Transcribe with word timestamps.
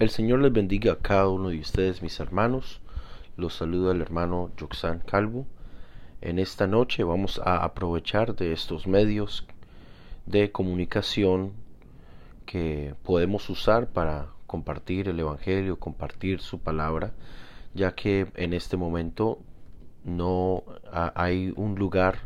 El 0.00 0.08
Señor 0.08 0.40
les 0.40 0.50
bendiga 0.50 0.94
a 0.94 0.96
cada 0.96 1.28
uno 1.28 1.50
de 1.50 1.58
ustedes, 1.58 2.00
mis 2.00 2.18
hermanos. 2.20 2.80
Los 3.36 3.56
saluda 3.56 3.92
el 3.92 4.00
hermano 4.00 4.50
Yoxan 4.56 5.00
Calvo. 5.00 5.44
En 6.22 6.38
esta 6.38 6.66
noche 6.66 7.04
vamos 7.04 7.38
a 7.44 7.62
aprovechar 7.62 8.34
de 8.34 8.54
estos 8.54 8.86
medios 8.86 9.46
de 10.24 10.50
comunicación 10.52 11.52
que 12.46 12.94
podemos 13.02 13.50
usar 13.50 13.88
para 13.88 14.28
compartir 14.46 15.06
el 15.06 15.20
Evangelio, 15.20 15.78
compartir 15.78 16.40
su 16.40 16.60
palabra, 16.60 17.12
ya 17.74 17.94
que 17.94 18.26
en 18.36 18.54
este 18.54 18.78
momento 18.78 19.38
no 20.02 20.64
hay 21.14 21.52
un 21.56 21.74
lugar 21.74 22.20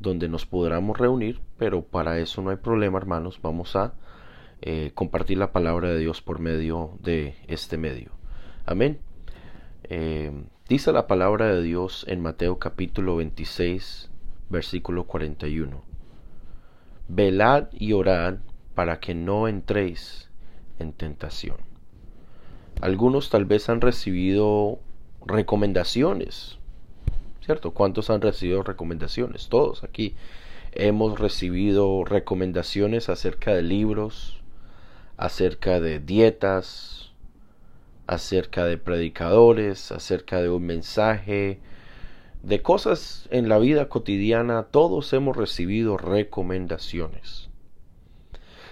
donde 0.00 0.28
nos 0.28 0.44
podamos 0.44 0.98
reunir, 0.98 1.40
pero 1.56 1.82
para 1.82 2.18
eso 2.18 2.42
no 2.42 2.50
hay 2.50 2.56
problema, 2.56 2.98
hermanos. 2.98 3.38
Vamos 3.40 3.76
a 3.76 3.94
eh, 4.62 4.90
compartir 4.94 5.38
la 5.38 5.52
palabra 5.52 5.90
de 5.90 5.98
Dios 5.98 6.20
por 6.22 6.40
medio 6.40 6.98
de 7.00 7.36
este 7.46 7.76
medio. 7.76 8.10
Amén. 8.66 8.98
Eh, 9.84 10.32
dice 10.68 10.92
la 10.92 11.06
palabra 11.06 11.46
de 11.46 11.62
Dios 11.62 12.04
en 12.08 12.20
Mateo 12.20 12.58
capítulo 12.58 13.16
26, 13.16 14.10
versículo 14.50 15.04
41. 15.04 15.82
Velad 17.08 17.68
y 17.72 17.92
orad 17.92 18.38
para 18.74 19.00
que 19.00 19.14
no 19.14 19.48
entréis 19.48 20.30
en 20.78 20.92
tentación. 20.92 21.56
Algunos 22.80 23.30
tal 23.30 23.44
vez 23.44 23.68
han 23.68 23.80
recibido 23.80 24.78
recomendaciones, 25.24 26.58
¿cierto? 27.44 27.72
¿Cuántos 27.72 28.10
han 28.10 28.20
recibido 28.20 28.62
recomendaciones? 28.62 29.48
Todos 29.48 29.82
aquí 29.82 30.14
hemos 30.72 31.18
recibido 31.18 32.04
recomendaciones 32.04 33.08
acerca 33.08 33.54
de 33.54 33.62
libros, 33.62 34.37
acerca 35.18 35.80
de 35.80 35.98
dietas, 35.98 37.12
acerca 38.06 38.64
de 38.64 38.78
predicadores, 38.78 39.92
acerca 39.92 40.40
de 40.40 40.48
un 40.48 40.64
mensaje, 40.64 41.58
de 42.42 42.62
cosas 42.62 43.28
en 43.30 43.48
la 43.48 43.58
vida 43.58 43.88
cotidiana, 43.88 44.68
todos 44.70 45.12
hemos 45.12 45.36
recibido 45.36 45.98
recomendaciones. 45.98 47.50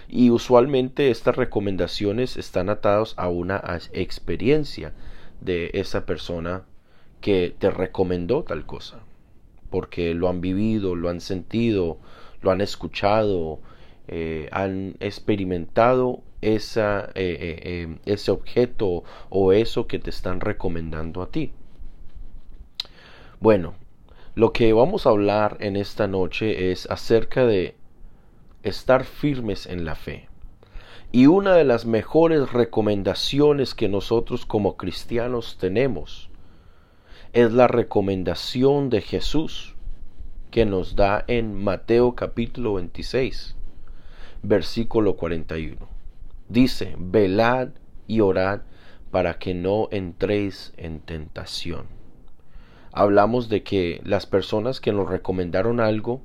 Y 0.07 0.29
usualmente 0.29 1.11
estas 1.11 1.35
recomendaciones 1.35 2.37
están 2.37 2.69
atadas 2.69 3.13
a 3.17 3.27
una 3.27 3.61
experiencia 3.91 4.93
de 5.41 5.69
esa 5.73 6.05
persona 6.05 6.63
que 7.19 7.53
te 7.59 7.69
recomendó 7.69 8.43
tal 8.43 8.65
cosa, 8.65 9.01
porque 9.69 10.13
lo 10.13 10.29
han 10.29 10.39
vivido, 10.39 10.95
lo 10.95 11.09
han 11.09 11.19
sentido, 11.19 11.97
lo 12.41 12.51
han 12.51 12.61
escuchado, 12.61 13.59
eh, 14.07 14.47
han 14.53 14.95
experimentado 15.01 16.23
esa, 16.41 17.05
eh, 17.15 17.37
eh, 17.39 17.59
eh, 17.63 17.97
ese 18.05 18.31
objeto 18.31 19.03
o 19.29 19.53
eso 19.53 19.87
que 19.87 19.99
te 19.99 20.09
están 20.09 20.39
recomendando 20.39 21.21
a 21.21 21.31
ti. 21.31 21.51
Bueno, 23.39 23.75
lo 24.35 24.53
que 24.53 24.73
vamos 24.73 25.05
a 25.05 25.09
hablar 25.09 25.57
en 25.59 25.75
esta 25.75 26.07
noche 26.07 26.71
es 26.71 26.89
acerca 26.89 27.45
de 27.45 27.75
estar 28.63 29.03
firmes 29.03 29.65
en 29.65 29.85
la 29.85 29.95
fe. 29.95 30.27
Y 31.11 31.27
una 31.27 31.53
de 31.53 31.63
las 31.63 31.85
mejores 31.85 32.51
recomendaciones 32.51 33.73
que 33.73 33.87
nosotros 33.87 34.45
como 34.45 34.75
cristianos 34.75 35.57
tenemos 35.59 36.29
es 37.33 37.51
la 37.51 37.67
recomendación 37.67 38.89
de 38.89 39.01
Jesús 39.01 39.75
que 40.51 40.65
nos 40.65 40.95
da 40.95 41.23
en 41.27 41.53
Mateo 41.53 42.15
capítulo 42.15 42.75
26, 42.75 43.55
versículo 44.43 45.15
41. 45.15 45.96
Dice, 46.49 46.95
velad 46.97 47.69
y 48.07 48.21
orad 48.21 48.61
para 49.11 49.37
que 49.37 49.53
no 49.53 49.89
entréis 49.91 50.73
en 50.77 50.99
tentación. 50.99 51.87
Hablamos 52.91 53.49
de 53.49 53.63
que 53.63 54.01
las 54.03 54.25
personas 54.25 54.79
que 54.79 54.91
nos 54.91 55.09
recomendaron 55.09 55.79
algo 55.79 56.21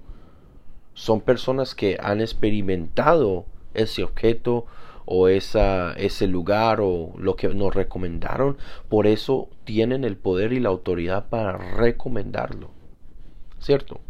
son 0.94 1.20
personas 1.20 1.74
que 1.74 1.98
han 2.00 2.20
experimentado 2.20 3.46
ese 3.74 4.04
objeto 4.04 4.66
o 5.04 5.28
esa, 5.28 5.92
ese 5.94 6.26
lugar 6.26 6.80
o 6.80 7.12
lo 7.18 7.36
que 7.36 7.48
nos 7.48 7.74
recomendaron. 7.74 8.56
Por 8.88 9.06
eso 9.06 9.48
tienen 9.64 10.04
el 10.04 10.16
poder 10.16 10.52
y 10.52 10.60
la 10.60 10.68
autoridad 10.68 11.28
para 11.28 11.56
recomendarlo. 11.56 12.70
¿Cierto? 13.58 14.00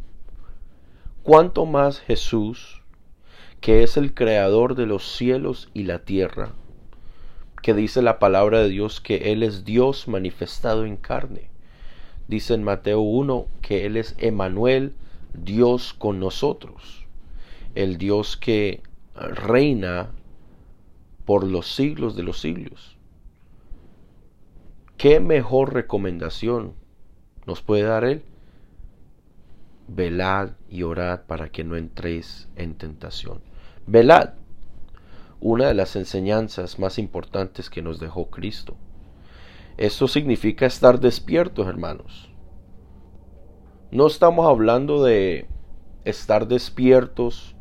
¿Cuánto 1.23 1.67
más 1.67 2.01
Jesús 2.01 2.82
que 3.63 3.85
es 3.85 3.97
el 3.97 4.13
creador 4.13 4.75
de 4.75 4.87
los 4.87 5.17
cielos 5.17 5.71
y 5.73 5.85
la 5.85 6.01
tierra, 6.01 6.53
que 7.63 7.75
dice 7.75 8.03
la 8.03 8.19
palabra 8.19 8.59
de 8.59 8.69
Dios 8.69 9.01
que 9.01 9.31
Él 9.33 9.45
es 9.45 9.65
Dios 9.65 10.09
manifestado 10.09 10.85
en 10.85 10.97
carne. 10.97 11.49
Dice 12.27 12.55
en 12.55 12.65
Mateo 12.65 13.01
1 13.01 13.47
que 13.61 13.87
Él 13.87 13.97
es 13.97 14.17
Emanuel, 14.19 14.95
Dios 15.33 15.95
con 15.95 16.19
nosotros, 16.19 17.07
el 17.77 17.99
Dios 17.99 18.37
que 18.37 18.83
reina 19.15 20.11
por 21.25 21.47
los 21.47 21.73
siglos 21.73 22.17
de 22.17 22.25
los 22.25 22.41
siglos. 22.41 22.97
¿Qué 24.97 25.21
mejor 25.21 25.73
recomendación 25.73 26.75
nos 27.47 27.63
puede 27.63 27.85
dar 27.85 28.03
Él? 28.03 28.25
Velad 29.87 30.51
y 30.69 30.83
orad 30.83 31.21
para 31.29 31.51
que 31.51 31.63
no 31.63 31.77
entréis 31.77 32.49
en 32.57 32.75
tentación. 32.75 33.52
Velad, 33.87 34.35
una 35.41 35.67
de 35.67 35.75
las 35.75 35.97
enseñanzas 35.97 36.79
más 36.79 36.99
importantes 36.99 37.69
que 37.69 37.83
nos 37.83 37.99
dejó 37.99 38.31
Cristo. 38.31 38.77
Esto 39.77 40.07
significa 40.07 40.67
estar 40.67 41.01
despiertos, 41.01 41.67
hermanos. 41.67 42.31
No 43.91 44.07
estamos 44.07 44.47
hablando 44.47 45.03
de 45.03 45.49
estar 46.05 46.47
despiertos 46.47 47.57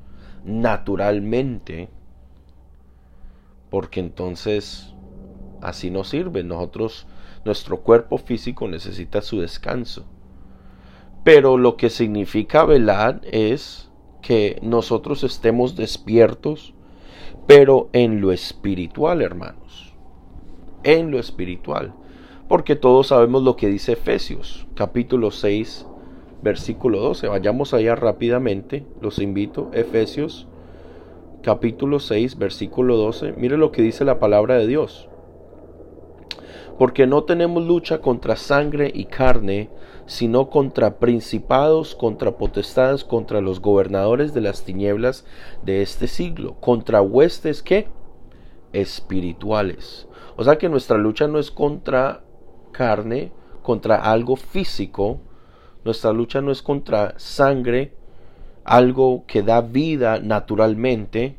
naturalmente, 0.45 1.89
porque 3.69 3.99
entonces 3.99 4.93
así 5.61 5.89
no 5.89 6.03
sirve. 6.03 6.43
Nosotros, 6.43 7.07
nuestro 7.45 7.81
cuerpo 7.81 8.17
físico 8.17 8.67
necesita 8.67 9.21
su 9.21 9.39
descanso. 9.39 10.05
Pero 11.23 11.57
lo 11.57 11.77
que 11.77 11.89
significa 11.89 12.63
velar 12.65 13.21
es 13.23 13.91
que 14.21 14.59
nosotros 14.61 15.23
estemos 15.23 15.75
despiertos, 15.75 16.73
pero 17.47 17.89
en 17.93 18.21
lo 18.21 18.31
espiritual, 18.31 19.21
hermanos. 19.21 19.93
En 20.83 21.11
lo 21.11 21.19
espiritual. 21.19 21.93
Porque 22.47 22.75
todos 22.75 23.07
sabemos 23.07 23.43
lo 23.43 23.55
que 23.55 23.67
dice 23.67 23.93
Efesios, 23.93 24.67
capítulo 24.75 25.31
6, 25.31 25.85
versículo 26.41 26.99
12. 26.99 27.27
Vayamos 27.27 27.73
allá 27.73 27.95
rápidamente, 27.95 28.85
los 28.99 29.19
invito. 29.19 29.69
Efesios, 29.73 30.47
capítulo 31.41 31.99
6, 31.99 32.37
versículo 32.37 32.97
12. 32.97 33.33
Mire 33.37 33.57
lo 33.57 33.71
que 33.71 33.81
dice 33.81 34.05
la 34.05 34.19
palabra 34.19 34.57
de 34.57 34.67
Dios. 34.67 35.07
Porque 36.81 37.05
no 37.05 37.25
tenemos 37.25 37.63
lucha 37.63 38.01
contra 38.01 38.35
sangre 38.35 38.91
y 38.91 39.05
carne, 39.05 39.69
sino 40.07 40.49
contra 40.49 40.97
principados, 40.97 41.93
contra 41.93 42.37
potestades, 42.37 43.03
contra 43.03 43.39
los 43.39 43.61
gobernadores 43.61 44.33
de 44.33 44.41
las 44.41 44.63
tinieblas 44.63 45.23
de 45.61 45.83
este 45.83 46.07
siglo, 46.07 46.55
contra 46.59 47.03
huestes 47.03 47.61
que 47.61 47.87
espirituales. 48.73 50.07
O 50.37 50.43
sea 50.43 50.57
que 50.57 50.69
nuestra 50.69 50.97
lucha 50.97 51.27
no 51.27 51.37
es 51.37 51.51
contra 51.51 52.23
carne, 52.71 53.31
contra 53.61 53.97
algo 53.97 54.35
físico, 54.35 55.19
nuestra 55.85 56.11
lucha 56.11 56.41
no 56.41 56.51
es 56.51 56.63
contra 56.63 57.13
sangre, 57.19 57.93
algo 58.63 59.25
que 59.27 59.43
da 59.43 59.61
vida 59.61 60.19
naturalmente, 60.19 61.37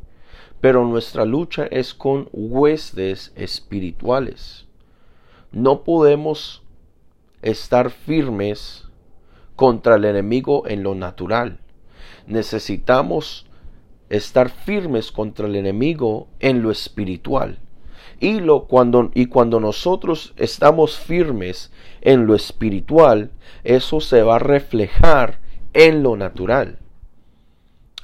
pero 0.61 0.85
nuestra 0.85 1.25
lucha 1.25 1.67
es 1.67 1.95
con 1.95 2.29
huestes 2.33 3.33
espirituales. 3.35 4.69
No 5.53 5.85
podemos 5.85 6.63
estar 7.43 7.91
firmes 7.91 8.89
contra 9.57 9.97
el 9.97 10.05
enemigo 10.05 10.67
en 10.67 10.83
lo 10.83 10.95
natural. 10.95 11.61
Necesitamos 12.27 13.47
estar 14.09 14.51
firmes 14.51 15.13
contra 15.13 15.47
el 15.47 15.57
enemigo 15.57 16.29
en 16.41 16.63
lo 16.63 16.71
espiritual. 16.71 17.59
Y, 18.21 18.41
lo, 18.41 18.65
cuando, 18.67 19.11
y 19.15 19.27
cuando 19.27 19.59
nosotros 19.59 20.33
estamos 20.37 20.97
firmes 20.97 21.73
en 22.01 22.27
lo 22.27 22.35
espiritual, 22.35 23.31
eso 23.65 24.01
se 24.01 24.23
va 24.23 24.37
a 24.37 24.39
reflejar 24.39 25.41
en 25.75 26.03
lo 26.03 26.17
natural. 26.17 26.79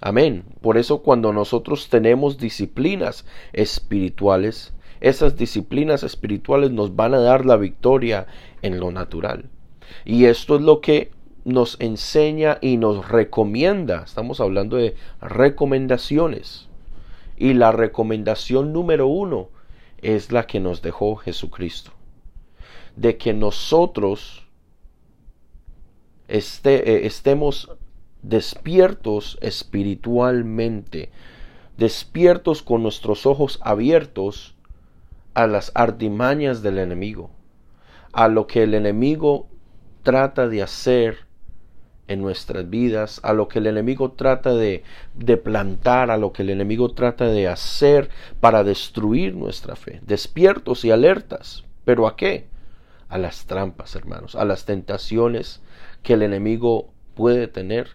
Amén. 0.00 0.44
Por 0.60 0.78
eso 0.78 1.02
cuando 1.02 1.32
nosotros 1.32 1.88
tenemos 1.88 2.38
disciplinas 2.38 3.24
espirituales, 3.52 4.72
esas 5.00 5.36
disciplinas 5.36 6.02
espirituales 6.02 6.70
nos 6.70 6.96
van 6.96 7.14
a 7.14 7.20
dar 7.20 7.46
la 7.46 7.56
victoria 7.56 8.26
en 8.62 8.80
lo 8.80 8.90
natural. 8.90 9.46
Y 10.04 10.26
esto 10.26 10.56
es 10.56 10.62
lo 10.62 10.80
que 10.80 11.10
nos 11.44 11.76
enseña 11.80 12.58
y 12.60 12.76
nos 12.76 13.08
recomienda. 13.08 14.02
Estamos 14.04 14.40
hablando 14.40 14.76
de 14.76 14.94
recomendaciones. 15.20 16.68
Y 17.36 17.54
la 17.54 17.72
recomendación 17.72 18.72
número 18.72 19.06
uno 19.06 19.48
es 20.02 20.32
la 20.32 20.46
que 20.46 20.60
nos 20.60 20.82
dejó 20.82 21.16
Jesucristo. 21.16 21.92
De 22.96 23.16
que 23.16 23.32
nosotros 23.32 24.44
este, 26.26 26.90
eh, 26.90 27.06
estemos 27.06 27.70
despiertos 28.22 29.38
espiritualmente, 29.40 31.10
despiertos 31.76 32.62
con 32.62 32.82
nuestros 32.82 33.24
ojos 33.24 33.58
abiertos 33.62 34.54
a 35.34 35.46
las 35.46 35.72
artimañas 35.74 36.62
del 36.62 36.78
enemigo, 36.78 37.30
a 38.12 38.28
lo 38.28 38.46
que 38.46 38.62
el 38.62 38.74
enemigo 38.74 39.48
trata 40.02 40.48
de 40.48 40.62
hacer 40.62 41.28
en 42.08 42.22
nuestras 42.22 42.68
vidas, 42.68 43.20
a 43.22 43.34
lo 43.34 43.48
que 43.48 43.58
el 43.58 43.66
enemigo 43.66 44.12
trata 44.12 44.54
de, 44.54 44.82
de, 45.14 45.36
plantar, 45.36 46.10
a 46.10 46.16
lo 46.16 46.32
que 46.32 46.42
el 46.42 46.50
enemigo 46.50 46.92
trata 46.94 47.26
de 47.26 47.46
hacer 47.48 48.08
para 48.40 48.64
destruir 48.64 49.36
nuestra 49.36 49.76
fe. 49.76 50.00
Despiertos 50.06 50.84
y 50.84 50.90
alertas. 50.90 51.64
¿Pero 51.84 52.06
a 52.06 52.16
qué? 52.16 52.48
A 53.08 53.18
las 53.18 53.46
trampas, 53.46 53.94
hermanos, 53.94 54.34
a 54.36 54.44
las 54.44 54.64
tentaciones 54.64 55.62
que 56.02 56.14
el 56.14 56.22
enemigo 56.22 56.90
puede 57.14 57.46
tener 57.48 57.90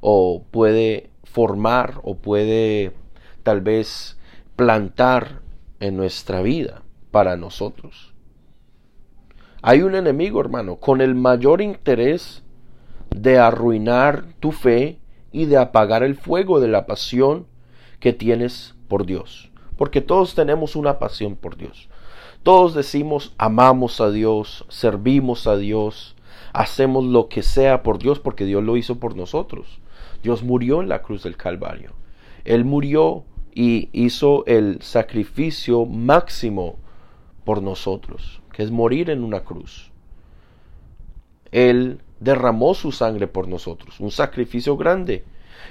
o 0.00 0.44
puede 0.50 1.10
formar 1.24 2.00
o 2.02 2.16
puede 2.16 2.92
tal 3.42 3.60
vez 3.60 4.18
plantar 4.56 5.40
en 5.80 5.96
nuestra 5.96 6.42
vida 6.42 6.82
para 7.10 7.36
nosotros. 7.36 8.14
Hay 9.62 9.82
un 9.82 9.94
enemigo, 9.94 10.40
hermano, 10.40 10.76
con 10.76 11.00
el 11.00 11.14
mayor 11.14 11.60
interés 11.60 12.42
de 13.10 13.38
arruinar 13.38 14.26
tu 14.40 14.52
fe 14.52 14.98
y 15.32 15.46
de 15.46 15.56
apagar 15.56 16.02
el 16.02 16.14
fuego 16.14 16.60
de 16.60 16.68
la 16.68 16.86
pasión 16.86 17.46
que 18.00 18.12
tienes 18.12 18.74
por 18.86 19.04
Dios. 19.04 19.50
Porque 19.76 20.00
todos 20.00 20.34
tenemos 20.34 20.76
una 20.76 20.98
pasión 20.98 21.36
por 21.36 21.56
Dios. 21.56 21.88
Todos 22.42 22.74
decimos 22.74 23.34
amamos 23.36 24.00
a 24.00 24.10
Dios, 24.10 24.64
servimos 24.68 25.46
a 25.46 25.56
Dios, 25.56 26.16
hacemos 26.52 27.04
lo 27.04 27.28
que 27.28 27.42
sea 27.42 27.82
por 27.82 27.98
Dios 27.98 28.20
porque 28.20 28.44
Dios 28.44 28.62
lo 28.62 28.76
hizo 28.76 28.98
por 28.98 29.16
nosotros. 29.16 29.80
Dios 30.22 30.42
murió 30.42 30.80
en 30.80 30.88
la 30.88 31.02
cruz 31.02 31.22
del 31.22 31.36
Calvario. 31.36 31.92
Él 32.44 32.64
murió 32.64 33.24
y 33.58 33.88
hizo 33.92 34.46
el 34.46 34.80
sacrificio 34.82 35.84
máximo 35.84 36.76
por 37.44 37.60
nosotros, 37.60 38.40
que 38.52 38.62
es 38.62 38.70
morir 38.70 39.10
en 39.10 39.24
una 39.24 39.40
cruz. 39.40 39.90
Él 41.50 42.00
derramó 42.20 42.74
su 42.74 42.92
sangre 42.92 43.26
por 43.26 43.48
nosotros, 43.48 43.98
un 43.98 44.12
sacrificio 44.12 44.76
grande. 44.76 45.24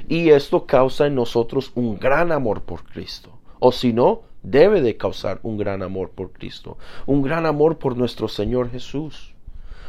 Y 0.10 0.32
esto 0.32 0.66
causa 0.66 1.08
en 1.08 1.16
nosotros 1.16 1.72
un 1.76 1.98
gran 1.98 2.34
amor 2.34 2.64
por 2.64 2.84
Cristo. 2.84 3.40
O 3.60 3.72
si 3.72 3.94
no, 3.94 4.24
debe 4.44 4.82
de 4.82 4.98
causar 4.98 5.40
un 5.42 5.58
gran 5.58 5.82
amor 5.82 6.10
por 6.10 6.34
Cristo, 6.34 6.78
un 7.06 7.22
gran 7.22 7.46
amor 7.46 7.78
por 7.78 7.96
nuestro 7.96 8.28
Señor 8.28 8.70
Jesús, 8.70 9.34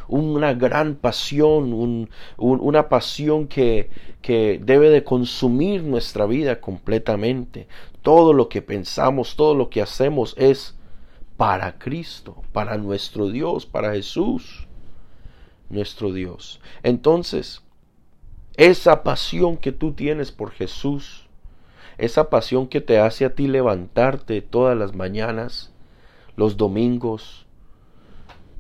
una 0.09 0.55
gran 0.55 0.97
pasión, 0.97 2.09
una 2.37 2.89
pasión 2.89 3.47
que, 3.47 3.91
que 4.23 4.61
debe 4.63 4.91
de 4.91 5.05
consumir 5.05 5.83
nuestra 5.83 6.27
vida 6.27 6.61
completamente. 6.61 7.69
Todo 8.03 8.33
lo 8.33 8.49
que 8.49 8.63
pensamos, 8.63 9.37
todo 9.37 9.55
lo 9.55 9.71
que 9.71 9.83
hacemos 9.83 10.35
es 10.37 10.77
para 11.37 11.79
Cristo, 11.79 12.43
para 12.53 12.77
nuestro 12.77 13.29
Dios, 13.29 13.67
para 13.67 13.93
Jesús 13.93 14.69
nuestro 15.71 16.13
Dios. 16.13 16.61
Entonces, 16.83 17.63
esa 18.57 19.03
pasión 19.03 19.57
que 19.57 19.73
tú 19.73 19.93
tienes 19.93 20.33
por 20.33 20.51
Jesús, 20.51 21.27
esa 21.99 22.31
pasión 22.31 22.69
que 22.69 22.81
te 22.81 22.99
hace 22.99 23.25
a 23.25 23.35
ti 23.35 23.49
levantarte 23.49 24.41
todas 24.43 24.77
las 24.77 24.95
mañanas, 24.95 25.73
los 26.37 26.57
domingos, 26.57 27.47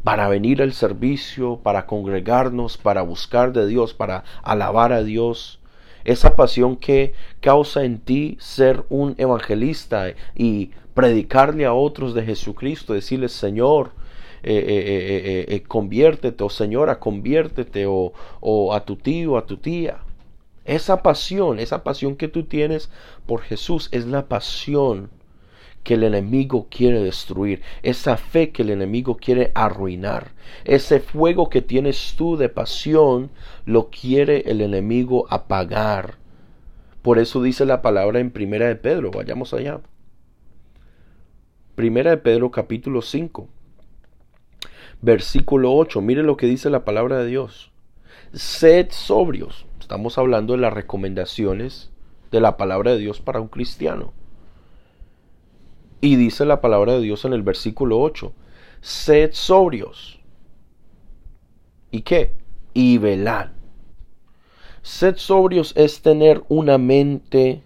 para 0.05 0.29
venir 0.29 0.63
al 0.63 0.73
servicio, 0.73 1.61
para 1.63 1.87
congregarnos, 1.87 2.79
para 2.79 3.03
buscar 3.03 3.53
de 3.53 3.67
Dios, 3.67 3.95
para 3.95 4.25
alabar 4.43 4.93
a 4.93 5.03
Dios, 5.03 5.61
esa 6.05 6.37
pasión 6.37 6.77
que 6.77 7.13
causa 7.41 7.85
en 7.85 7.99
ti 7.99 8.37
ser 8.41 8.85
un 8.89 9.15
evangelista 9.19 10.07
y 10.35 10.71
predicarle 10.95 11.67
a 11.67 11.75
otros 11.75 12.15
de 12.15 12.25
Jesucristo, 12.25 12.95
decirles, 12.95 13.33
Señor, 13.33 13.93
eh, 14.43 14.65
eh, 14.67 15.45
eh, 15.49 15.63
conviértete, 15.65 16.43
o 16.45 16.49
señora, 16.49 16.99
conviértete, 16.99 17.87
o, 17.87 18.13
o 18.41 18.73
a 18.73 18.85
tu 18.85 18.97
tío, 18.97 19.37
a 19.37 19.47
tu 19.47 19.59
tía. 19.59 19.99
Esa 20.65 21.03
pasión, 21.03 21.59
esa 21.59 21.83
pasión 21.83 22.17
que 22.17 22.29
tú 22.29 22.45
tienes 22.45 22.91
por 23.27 23.41
Jesús 23.43 23.89
es 23.91 24.07
la 24.07 24.29
pasión 24.29 25.11
que 25.89 25.95
el 25.95 26.05
enemigo 26.05 26.67
quiere 26.71 27.03
destruir, 27.03 27.63
esa 27.83 28.19
fe 28.19 28.51
que 28.51 28.61
el 28.61 28.69
enemigo 28.69 29.17
quiere 29.17 29.53
arruinar, 29.55 30.33
ese 30.67 31.01
fuego 31.01 31.49
que 31.49 31.63
tienes 31.63 32.13
tú 32.15 32.37
de 32.37 32.51
pasión, 32.51 33.31
lo 33.65 33.89
quiere 33.89 34.43
el 34.51 34.61
enemigo 34.61 35.27
apagar. 35.31 36.17
Por 37.01 37.19
eso 37.19 37.41
dice 37.41 37.65
la 37.65 37.81
palabra 37.81 38.21
en 38.21 38.33
Primera 38.33 38.69
de 38.69 38.77
Pedro, 38.77 39.11
vayamos 39.11 39.55
allá. 39.55 39.81
Primera 41.75 42.11
de 42.11 42.19
Pedro 42.19 42.51
capítulo 42.51 43.01
5 43.01 43.49
versículo 45.01 45.73
8. 45.75 46.03
Mire 46.03 46.23
lo 46.23 46.37
que 46.37 46.47
dice 46.47 46.69
la 46.69 46.85
palabra 46.85 47.17
de 47.17 47.29
Dios. 47.29 47.73
Sed 48.35 48.89
sobrios. 48.91 49.65
Estamos 49.81 50.19
hablando 50.19 50.53
de 50.53 50.59
las 50.59 50.75
recomendaciones 50.75 51.91
de 52.31 52.43
la 52.43 52.59
palabra 52.59 52.91
de 52.91 52.99
Dios 52.99 53.23
para 53.23 53.41
un 53.41 53.49
cristiano. 53.49 54.13
Y 56.01 56.17
dice 56.17 56.45
la 56.45 56.61
palabra 56.61 56.95
de 56.95 57.01
Dios 57.01 57.25
en 57.25 57.33
el 57.33 57.43
versículo 57.43 58.01
8. 58.01 58.33
Sed 58.81 59.31
sobrios. 59.33 60.21
¿Y 61.91 62.03
qué? 62.03 62.35
Y 62.73 62.99
velad. 62.99 63.49
Sed 64.83 65.17
sobrios 65.17 65.73
es 65.77 66.01
tener 66.01 66.45
una 66.49 66.79
mente 66.79 67.63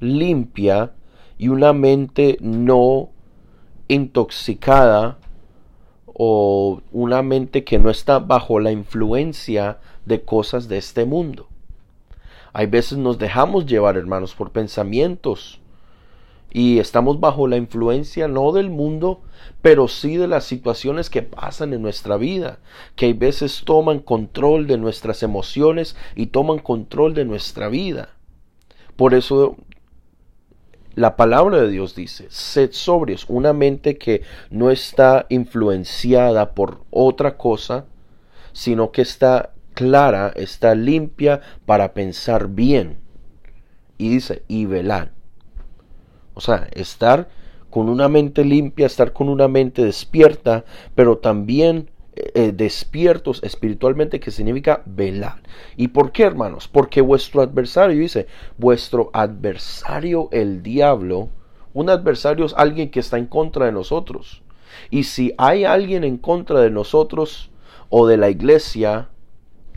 limpia 0.00 0.92
y 1.38 1.48
una 1.48 1.72
mente 1.72 2.36
no 2.40 3.10
intoxicada 3.88 5.18
o 6.06 6.80
una 6.92 7.22
mente 7.22 7.64
que 7.64 7.78
no 7.78 7.90
está 7.90 8.18
bajo 8.18 8.60
la 8.60 8.70
influencia 8.72 9.78
de 10.04 10.22
cosas 10.22 10.68
de 10.68 10.78
este 10.78 11.06
mundo. 11.06 11.48
Hay 12.52 12.66
veces 12.66 12.98
nos 12.98 13.18
dejamos 13.18 13.66
llevar, 13.66 13.96
hermanos, 13.96 14.34
por 14.34 14.52
pensamientos 14.52 15.60
y 16.54 16.78
estamos 16.78 17.18
bajo 17.18 17.48
la 17.48 17.56
influencia 17.56 18.28
no 18.28 18.52
del 18.52 18.70
mundo, 18.70 19.22
pero 19.60 19.88
sí 19.88 20.16
de 20.16 20.28
las 20.28 20.44
situaciones 20.44 21.10
que 21.10 21.22
pasan 21.22 21.72
en 21.72 21.82
nuestra 21.82 22.16
vida, 22.16 22.60
que 22.94 23.06
hay 23.06 23.12
veces 23.12 23.62
toman 23.64 23.98
control 23.98 24.68
de 24.68 24.78
nuestras 24.78 25.24
emociones 25.24 25.96
y 26.14 26.26
toman 26.26 26.60
control 26.60 27.12
de 27.12 27.24
nuestra 27.24 27.68
vida. 27.68 28.10
Por 28.94 29.14
eso 29.14 29.56
la 30.94 31.16
palabra 31.16 31.60
de 31.60 31.70
Dios 31.70 31.96
dice, 31.96 32.26
sed 32.30 32.70
sobrios, 32.70 33.26
una 33.28 33.52
mente 33.52 33.98
que 33.98 34.22
no 34.50 34.70
está 34.70 35.26
influenciada 35.30 36.54
por 36.54 36.84
otra 36.92 37.36
cosa, 37.36 37.86
sino 38.52 38.92
que 38.92 39.02
está 39.02 39.54
clara, 39.74 40.32
está 40.36 40.76
limpia 40.76 41.40
para 41.66 41.94
pensar 41.94 42.46
bien. 42.46 42.98
Y 43.98 44.08
dice, 44.08 44.44
y 44.46 44.66
velar. 44.66 45.23
O 46.34 46.40
sea, 46.40 46.68
estar 46.72 47.28
con 47.70 47.88
una 47.88 48.08
mente 48.08 48.44
limpia, 48.44 48.86
estar 48.86 49.12
con 49.12 49.28
una 49.28 49.48
mente 49.48 49.84
despierta, 49.84 50.64
pero 50.94 51.18
también 51.18 51.90
eh, 52.16 52.52
despiertos 52.54 53.42
espiritualmente, 53.42 54.20
que 54.20 54.30
significa 54.30 54.82
velar. 54.86 55.42
¿Y 55.76 55.88
por 55.88 56.12
qué, 56.12 56.22
hermanos? 56.22 56.68
Porque 56.68 57.00
vuestro 57.00 57.42
adversario, 57.42 57.98
dice, 57.98 58.28
vuestro 58.56 59.10
adversario 59.12 60.28
el 60.30 60.62
diablo, 60.62 61.30
un 61.72 61.90
adversario 61.90 62.44
es 62.44 62.54
alguien 62.56 62.92
que 62.92 63.00
está 63.00 63.18
en 63.18 63.26
contra 63.26 63.66
de 63.66 63.72
nosotros. 63.72 64.42
Y 64.90 65.04
si 65.04 65.34
hay 65.38 65.64
alguien 65.64 66.04
en 66.04 66.16
contra 66.16 66.60
de 66.60 66.70
nosotros 66.70 67.50
o 67.88 68.06
de 68.06 68.16
la 68.16 68.30
iglesia 68.30 69.08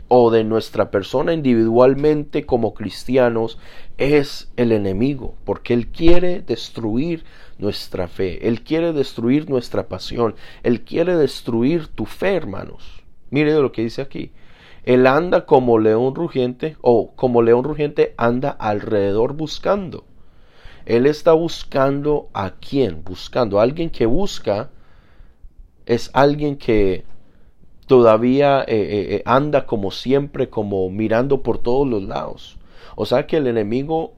o 0.08 0.30
de 0.30 0.42
nuestra 0.42 0.90
persona 0.90 1.32
individualmente 1.32 2.46
como 2.46 2.74
cristianos, 2.74 3.58
es 3.98 4.50
el 4.56 4.72
enemigo, 4.72 5.34
porque 5.44 5.74
él 5.74 5.88
quiere 5.88 6.40
destruir 6.40 7.24
nuestra 7.58 8.08
fe. 8.08 8.48
Él 8.48 8.62
quiere 8.62 8.92
destruir 8.92 9.50
nuestra 9.50 9.88
pasión. 9.88 10.34
Él 10.62 10.82
quiere 10.82 11.16
destruir 11.16 11.88
tu 11.88 12.06
fe, 12.06 12.34
hermanos. 12.34 13.02
Mire 13.30 13.52
lo 13.54 13.72
que 13.72 13.82
dice 13.82 14.00
aquí. 14.00 14.32
Él 14.84 15.06
anda 15.06 15.44
como 15.44 15.78
león 15.78 16.14
rugiente 16.14 16.76
o 16.80 17.12
como 17.14 17.42
león 17.42 17.64
rugiente 17.64 18.14
anda 18.16 18.50
alrededor 18.50 19.34
buscando. 19.34 20.04
Él 20.86 21.04
está 21.04 21.34
buscando 21.34 22.30
a 22.32 22.52
quién? 22.52 23.04
Buscando 23.04 23.60
alguien 23.60 23.90
que 23.90 24.06
busca 24.06 24.70
es 25.84 26.10
alguien 26.14 26.56
que 26.56 27.04
todavía 27.88 28.60
eh, 28.60 28.66
eh, 28.68 29.06
eh, 29.16 29.22
anda 29.24 29.66
como 29.66 29.90
siempre, 29.90 30.48
como 30.48 30.88
mirando 30.90 31.42
por 31.42 31.58
todos 31.58 31.88
los 31.88 32.04
lados. 32.04 32.58
O 32.94 33.06
sea 33.06 33.26
que 33.26 33.38
el 33.38 33.48
enemigo 33.48 34.12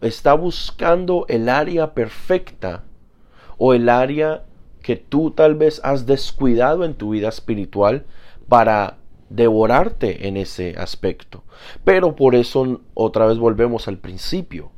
está 0.00 0.34
buscando 0.34 1.26
el 1.28 1.48
área 1.48 1.92
perfecta 1.92 2.84
o 3.58 3.74
el 3.74 3.88
área 3.88 4.44
que 4.82 4.96
tú 4.96 5.32
tal 5.32 5.54
vez 5.54 5.80
has 5.84 6.06
descuidado 6.06 6.84
en 6.84 6.94
tu 6.94 7.10
vida 7.10 7.28
espiritual 7.28 8.04
para 8.48 8.98
devorarte 9.28 10.28
en 10.28 10.36
ese 10.36 10.76
aspecto. 10.78 11.42
Pero 11.82 12.14
por 12.14 12.34
eso 12.34 12.82
otra 12.94 13.26
vez 13.26 13.38
volvemos 13.38 13.88
al 13.88 13.98
principio. 13.98 14.70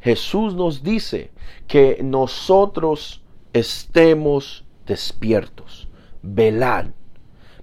Jesús 0.00 0.54
nos 0.54 0.82
dice 0.82 1.30
que 1.66 2.00
nosotros 2.02 3.22
estemos 3.52 4.64
despiertos. 4.86 5.87
Velad. 6.22 6.86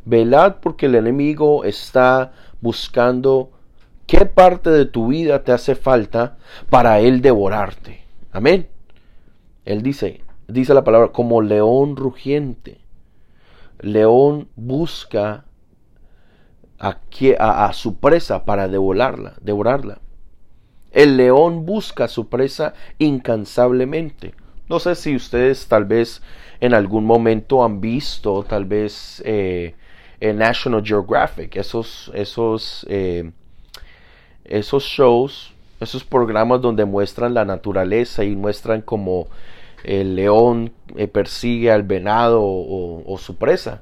Velad 0.05 0.57
porque 0.61 0.85
el 0.85 0.95
enemigo 0.95 1.63
está 1.63 2.33
buscando 2.61 3.51
qué 4.05 4.25
parte 4.25 4.69
de 4.69 4.85
tu 4.85 5.07
vida 5.07 5.43
te 5.43 5.51
hace 5.51 5.75
falta 5.75 6.37
para 6.69 6.99
él 6.99 7.21
devorarte. 7.21 8.03
Amén. 8.31 8.69
Él 9.65 9.81
dice, 9.81 10.21
dice 10.47 10.73
la 10.73 10.83
palabra, 10.83 11.09
como 11.09 11.41
león 11.41 11.95
rugiente. 11.95 12.79
León 13.79 14.49
busca 14.55 15.45
a, 16.79 17.73
su 17.73 17.97
presa 17.97 18.45
para 18.45 18.67
devorarla, 18.67 19.35
devorarla. 19.41 19.99
El 20.91 21.17
león 21.17 21.65
busca 21.65 22.05
a 22.05 22.09
su 22.09 22.29
presa 22.29 22.73
incansablemente. 22.99 24.33
No 24.69 24.79
sé 24.79 24.95
si 24.95 25.15
ustedes 25.15 25.67
tal 25.67 25.85
vez 25.85 26.21
en 26.59 26.73
algún 26.73 27.05
momento 27.05 27.63
han 27.63 27.81
visto 27.81 28.43
tal 28.43 28.65
vez 28.65 29.21
eh, 29.25 29.75
en 30.19 30.37
National 30.37 30.83
Geographic 30.83 31.55
esos 31.55 32.11
esos 32.13 32.85
eh, 32.89 33.31
esos 34.45 34.83
shows 34.83 35.53
esos 35.79 36.03
programas 36.03 36.61
donde 36.61 36.85
muestran 36.85 37.33
la 37.33 37.45
naturaleza 37.45 38.23
y 38.23 38.35
muestran 38.35 38.81
como 38.81 39.27
el 39.85 40.15
león 40.15 40.73
eh, 40.95 41.07
persigue 41.07 41.71
al 41.71 41.83
venado 41.83 42.41
o, 42.43 43.17
su 43.19 43.37
presa. 43.37 43.81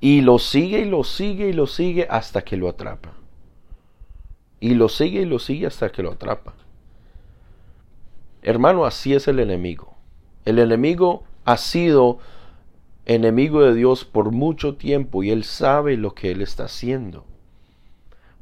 Y 0.00 0.20
lo 0.20 0.38
sigue 0.38 0.80
y 0.80 0.84
lo 0.84 1.04
sigue 1.04 1.48
y 1.48 1.52
lo 1.52 1.66
sigue 1.66 2.06
hasta 2.10 2.42
que 2.42 2.56
lo 2.56 2.68
atrapa. 2.68 3.12
Y 4.60 4.74
lo 4.74 4.88
sigue 4.88 5.22
y 5.22 5.24
lo 5.24 5.38
sigue 5.38 5.66
hasta 5.66 5.90
que 5.90 6.02
lo 6.02 6.12
atrapa. 6.12 6.54
Hermano 8.42 8.84
así 8.84 9.14
es 9.14 9.28
el 9.28 9.38
enemigo. 9.38 9.94
El 10.44 10.58
enemigo 10.58 11.24
ha 11.44 11.56
sido 11.56 12.18
enemigo 13.06 13.62
de 13.62 13.74
Dios 13.74 14.04
por 14.04 14.30
mucho 14.30 14.76
tiempo 14.76 15.22
y 15.22 15.30
él 15.30 15.44
sabe 15.44 15.96
lo 15.96 16.14
que 16.14 16.30
él 16.30 16.42
está 16.42 16.64
haciendo. 16.64 17.24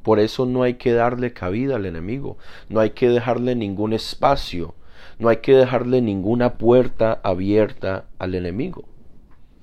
Por 0.02 0.18
eso 0.18 0.47
no 0.47 0.62
hay 0.62 0.75
que 0.75 0.92
darle 0.92 1.32
cabida 1.32 1.76
al 1.76 1.87
enemigo, 1.87 2.37
no 2.68 2.80
hay 2.80 2.90
que 2.90 3.09
dejarle 3.09 3.54
ningún 3.54 3.92
espacio, 3.92 4.75
no 5.18 5.28
hay 5.28 5.38
que 5.38 5.54
dejarle 5.54 6.00
ninguna 6.00 6.54
puerta 6.54 7.21
abierta 7.23 8.06
al 8.18 8.35
enemigo. 8.35 8.85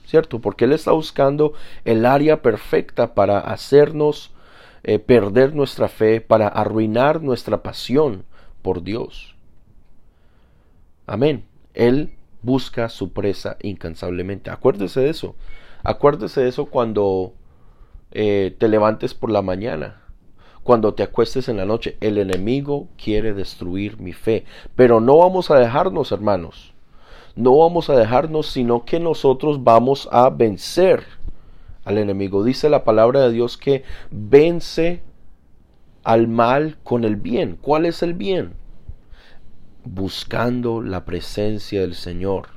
¿Cierto? 0.06 0.40
Porque 0.40 0.66
él 0.66 0.74
está 0.74 0.92
buscando 0.92 1.54
el 1.86 2.06
área 2.06 2.42
perfecta 2.42 3.14
para 3.14 3.40
hacernos 3.40 4.32
eh, 4.84 4.98
perder 4.98 5.54
nuestra 5.54 5.88
fe, 5.88 6.20
para 6.22 6.48
arruinar 6.48 7.22
nuestra 7.22 7.62
pasión 7.62 8.24
por 8.62 8.82
Dios. 8.82 9.36
Amén. 11.06 11.46
Él 11.74 12.14
busca 12.42 12.90
su 12.90 13.12
presa 13.12 13.58
incansablemente. 13.62 14.50
Acuérdese 14.50 15.02
de 15.02 15.10
eso. 15.10 15.36
Acuérdese 15.84 16.42
de 16.42 16.50
eso 16.50 16.66
cuando 16.66 17.34
eh, 18.12 18.56
te 18.58 18.68
levantes 18.68 19.14
por 19.14 19.32
la 19.32 19.42
mañana. 19.42 20.02
Cuando 20.64 20.94
te 20.94 21.04
acuestes 21.04 21.50
en 21.50 21.58
la 21.58 21.66
noche, 21.66 21.98
el 22.02 22.18
enemigo 22.18 22.88
quiere 23.02 23.34
destruir 23.34 24.00
mi 24.00 24.14
fe. 24.14 24.46
Pero 24.76 25.00
no 25.00 25.18
vamos 25.18 25.52
a 25.52 25.60
dejarnos, 25.60 26.12
hermanos. 26.12 26.74
No 27.36 27.58
vamos 27.58 27.90
a 27.90 27.98
dejarnos, 27.98 28.48
sino 28.48 28.84
que 28.86 29.00
nosotros 29.00 29.64
vamos 29.64 30.10
a 30.12 30.30
vencer 30.30 31.04
al 31.86 31.98
enemigo. 31.98 32.44
Dice 32.44 32.70
la 32.70 32.84
palabra 32.84 33.22
de 33.22 33.32
Dios 33.32 33.58
que 33.58 33.84
vence 34.12 35.02
al 36.04 36.28
mal 36.28 36.78
con 36.84 37.04
el 37.04 37.16
bien. 37.16 37.58
¿Cuál 37.62 37.86
es 37.86 38.04
el 38.04 38.14
bien? 38.14 38.59
Buscando 39.94 40.82
la 40.82 41.04
presencia 41.06 41.82
del 41.82 41.96
Señor, 41.96 42.50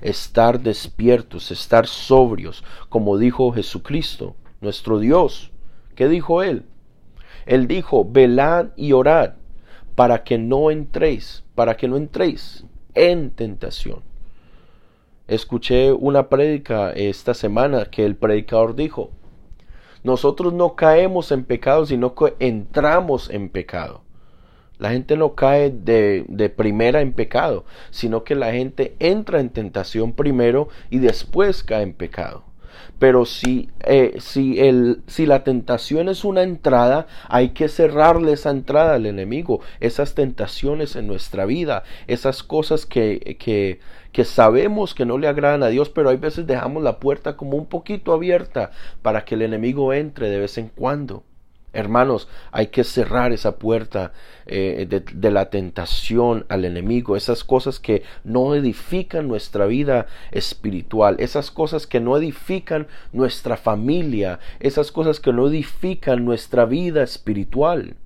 estar 0.00 0.60
despiertos, 0.60 1.50
estar 1.50 1.86
sobrios, 1.86 2.62
como 2.88 3.16
dijo 3.16 3.52
Jesucristo, 3.52 4.36
nuestro 4.60 4.98
Dios. 4.98 5.50
¿Qué 5.94 6.08
dijo 6.08 6.42
Él? 6.42 6.64
Él 7.46 7.66
dijo, 7.66 8.04
velad 8.04 8.68
y 8.76 8.92
orad 8.92 9.34
para 9.94 10.24
que 10.24 10.38
no 10.38 10.70
entréis, 10.70 11.44
para 11.54 11.76
que 11.76 11.88
no 11.88 11.96
entréis 11.96 12.64
en 12.94 13.30
tentación. 13.30 14.02
Escuché 15.26 15.92
una 15.92 16.28
prédica 16.28 16.90
esta 16.90 17.32
semana 17.32 17.86
que 17.86 18.04
el 18.04 18.16
predicador 18.16 18.74
dijo, 18.74 19.10
nosotros 20.02 20.52
no 20.52 20.74
caemos 20.74 21.32
en 21.32 21.44
pecado, 21.44 21.86
sino 21.86 22.14
que 22.14 22.34
entramos 22.40 23.30
en 23.30 23.48
pecado. 23.48 24.03
La 24.78 24.90
gente 24.90 25.16
no 25.16 25.34
cae 25.34 25.70
de, 25.70 26.24
de, 26.28 26.48
primera 26.50 27.00
en 27.00 27.12
pecado, 27.12 27.64
sino 27.90 28.24
que 28.24 28.34
la 28.34 28.52
gente 28.52 28.96
entra 28.98 29.40
en 29.40 29.50
tentación 29.50 30.12
primero 30.12 30.68
y 30.90 30.98
después 30.98 31.62
cae 31.62 31.82
en 31.82 31.94
pecado. 31.94 32.44
Pero 32.98 33.24
si, 33.24 33.70
eh, 33.84 34.16
si, 34.18 34.58
el, 34.60 35.02
si 35.06 35.26
la 35.26 35.44
tentación 35.44 36.08
es 36.08 36.24
una 36.24 36.42
entrada, 36.42 37.06
hay 37.28 37.50
que 37.50 37.68
cerrarle 37.68 38.32
esa 38.32 38.50
entrada 38.50 38.94
al 38.94 39.06
enemigo, 39.06 39.60
esas 39.80 40.14
tentaciones 40.14 40.96
en 40.96 41.06
nuestra 41.06 41.44
vida, 41.44 41.84
esas 42.06 42.42
cosas 42.42 42.86
que, 42.86 43.36
que, 43.38 43.80
que 44.12 44.24
sabemos 44.24 44.94
que 44.94 45.06
no 45.06 45.18
le 45.18 45.28
agradan 45.28 45.62
a 45.62 45.68
Dios, 45.68 45.90
pero 45.90 46.08
hay 46.08 46.16
veces 46.16 46.46
dejamos 46.46 46.82
la 46.82 46.98
puerta 47.00 47.36
como 47.36 47.56
un 47.56 47.66
poquito 47.66 48.12
abierta 48.12 48.70
para 49.02 49.24
que 49.24 49.34
el 49.34 49.42
enemigo 49.42 49.92
entre 49.92 50.30
de 50.30 50.38
vez 50.38 50.58
en 50.58 50.68
cuando. 50.68 51.24
Hermanos, 51.74 52.28
hay 52.52 52.68
que 52.68 52.84
cerrar 52.84 53.32
esa 53.32 53.58
puerta 53.58 54.12
eh, 54.46 54.86
de, 54.88 55.30
la 55.30 55.50
tentación 55.50 56.46
al 56.48 56.64
enemigo, 56.64 57.16
esas 57.16 57.44
cosas 57.44 57.80
que 57.80 58.04
no 58.22 58.54
edifican 58.54 59.26
nuestra 59.28 59.66
vida 59.66 60.06
espiritual, 60.30 61.16
esas 61.18 61.50
cosas 61.50 61.86
que 61.86 62.00
no 62.00 62.16
edifican 62.16 62.86
nuestra 63.12 63.56
familia, 63.56 64.38
esas 64.60 64.92
cosas 64.92 65.18
que 65.18 65.32
no 65.32 65.48
edifican 65.48 66.24
nuestra 66.24 66.64
vida 66.64 67.02
espiritual. 67.02 67.96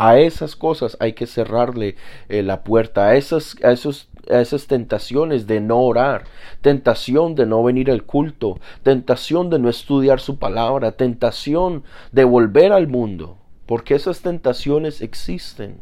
A 0.00 0.20
esas 0.20 0.54
cosas 0.54 0.96
hay 1.00 1.14
que 1.14 1.26
cerrarle 1.26 1.96
eh, 2.28 2.44
la 2.44 2.62
puerta, 2.62 3.08
a, 3.08 3.16
esas, 3.16 3.56
a, 3.64 3.72
esos, 3.72 4.08
a 4.30 4.40
esas 4.40 4.68
tentaciones 4.68 5.48
de 5.48 5.60
no 5.60 5.80
orar, 5.80 6.22
tentación 6.60 7.34
de 7.34 7.46
no 7.46 7.64
venir 7.64 7.90
al 7.90 8.04
culto, 8.04 8.60
tentación 8.84 9.50
de 9.50 9.58
no 9.58 9.68
estudiar 9.68 10.20
su 10.20 10.38
palabra, 10.38 10.92
tentación 10.92 11.82
de 12.12 12.22
volver 12.22 12.70
al 12.70 12.86
mundo, 12.86 13.38
porque 13.66 13.96
esas 13.96 14.20
tentaciones 14.20 15.02
existen. 15.02 15.80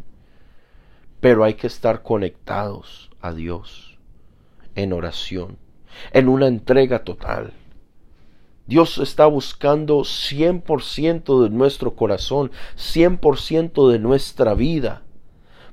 Pero 1.21 1.45
hay 1.45 1.53
que 1.53 1.67
estar 1.67 2.03
conectados 2.03 3.11
a 3.21 3.35
Dios 3.35 3.99
en 4.77 4.95
oración, 4.95 5.59
en 6.13 6.31
una 6.31 6.47
entrega 6.47 7.05
total. 7.05 7.53
Dios 8.67 8.99
está 8.99 9.27
buscando 9.27 10.01
100% 10.01 11.45
de 11.45 11.51
nuestro 11.51 11.95
corazón, 11.95 12.51
100% 12.77 13.91
de 13.93 13.99
nuestra 14.01 14.55
vida, 14.55 15.03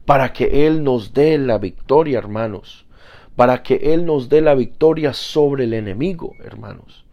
para 0.06 0.32
que 0.32 0.68
Él 0.68 0.84
nos 0.84 1.12
dé 1.12 1.40
la 1.40 1.58
victoria, 1.58 2.20
hermanos, 2.20 2.86
para 3.36 3.64
que 3.64 3.94
Él 3.94 4.06
nos 4.06 4.30
dé 4.30 4.42
la 4.42 4.54
victoria 4.54 5.14
sobre 5.14 5.64
el 5.64 5.74
enemigo, 5.74 6.34
hermanos. 6.44 7.04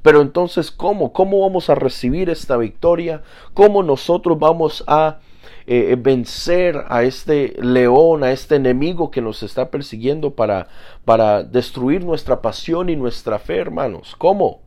Pero 0.00 0.22
entonces, 0.22 0.70
¿cómo? 0.70 1.12
¿Cómo 1.12 1.40
vamos 1.40 1.68
a 1.68 1.74
recibir 1.74 2.30
esta 2.30 2.56
victoria? 2.56 3.22
¿Cómo 3.52 3.82
nosotros 3.82 4.38
vamos 4.38 4.84
a 4.86 5.18
eh, 5.66 5.96
vencer 5.98 6.84
a 6.88 7.02
este 7.02 7.56
león, 7.60 8.24
a 8.24 8.32
este 8.32 8.54
enemigo 8.54 9.10
que 9.10 9.20
nos 9.20 9.42
está 9.42 9.70
persiguiendo 9.70 10.34
para, 10.34 10.68
para 11.04 11.42
destruir 11.42 12.04
nuestra 12.04 12.40
pasión 12.40 12.88
y 12.88 12.96
nuestra 12.96 13.38
fe, 13.38 13.58
hermanos? 13.58 14.14
¿Cómo? 14.16 14.65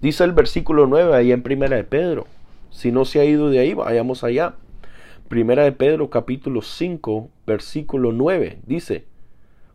Dice 0.00 0.22
el 0.22 0.32
versículo 0.32 0.86
9 0.86 1.16
ahí 1.16 1.32
en 1.32 1.42
Primera 1.42 1.76
de 1.76 1.82
Pedro. 1.82 2.26
Si 2.70 2.92
no 2.92 3.04
se 3.04 3.18
ha 3.18 3.24
ido 3.24 3.50
de 3.50 3.58
ahí, 3.58 3.74
vayamos 3.74 4.22
allá. 4.22 4.54
Primera 5.28 5.64
de 5.64 5.72
Pedro 5.72 6.08
capítulo 6.08 6.62
5, 6.62 7.28
versículo 7.46 8.12
9. 8.12 8.60
Dice, 8.64 9.06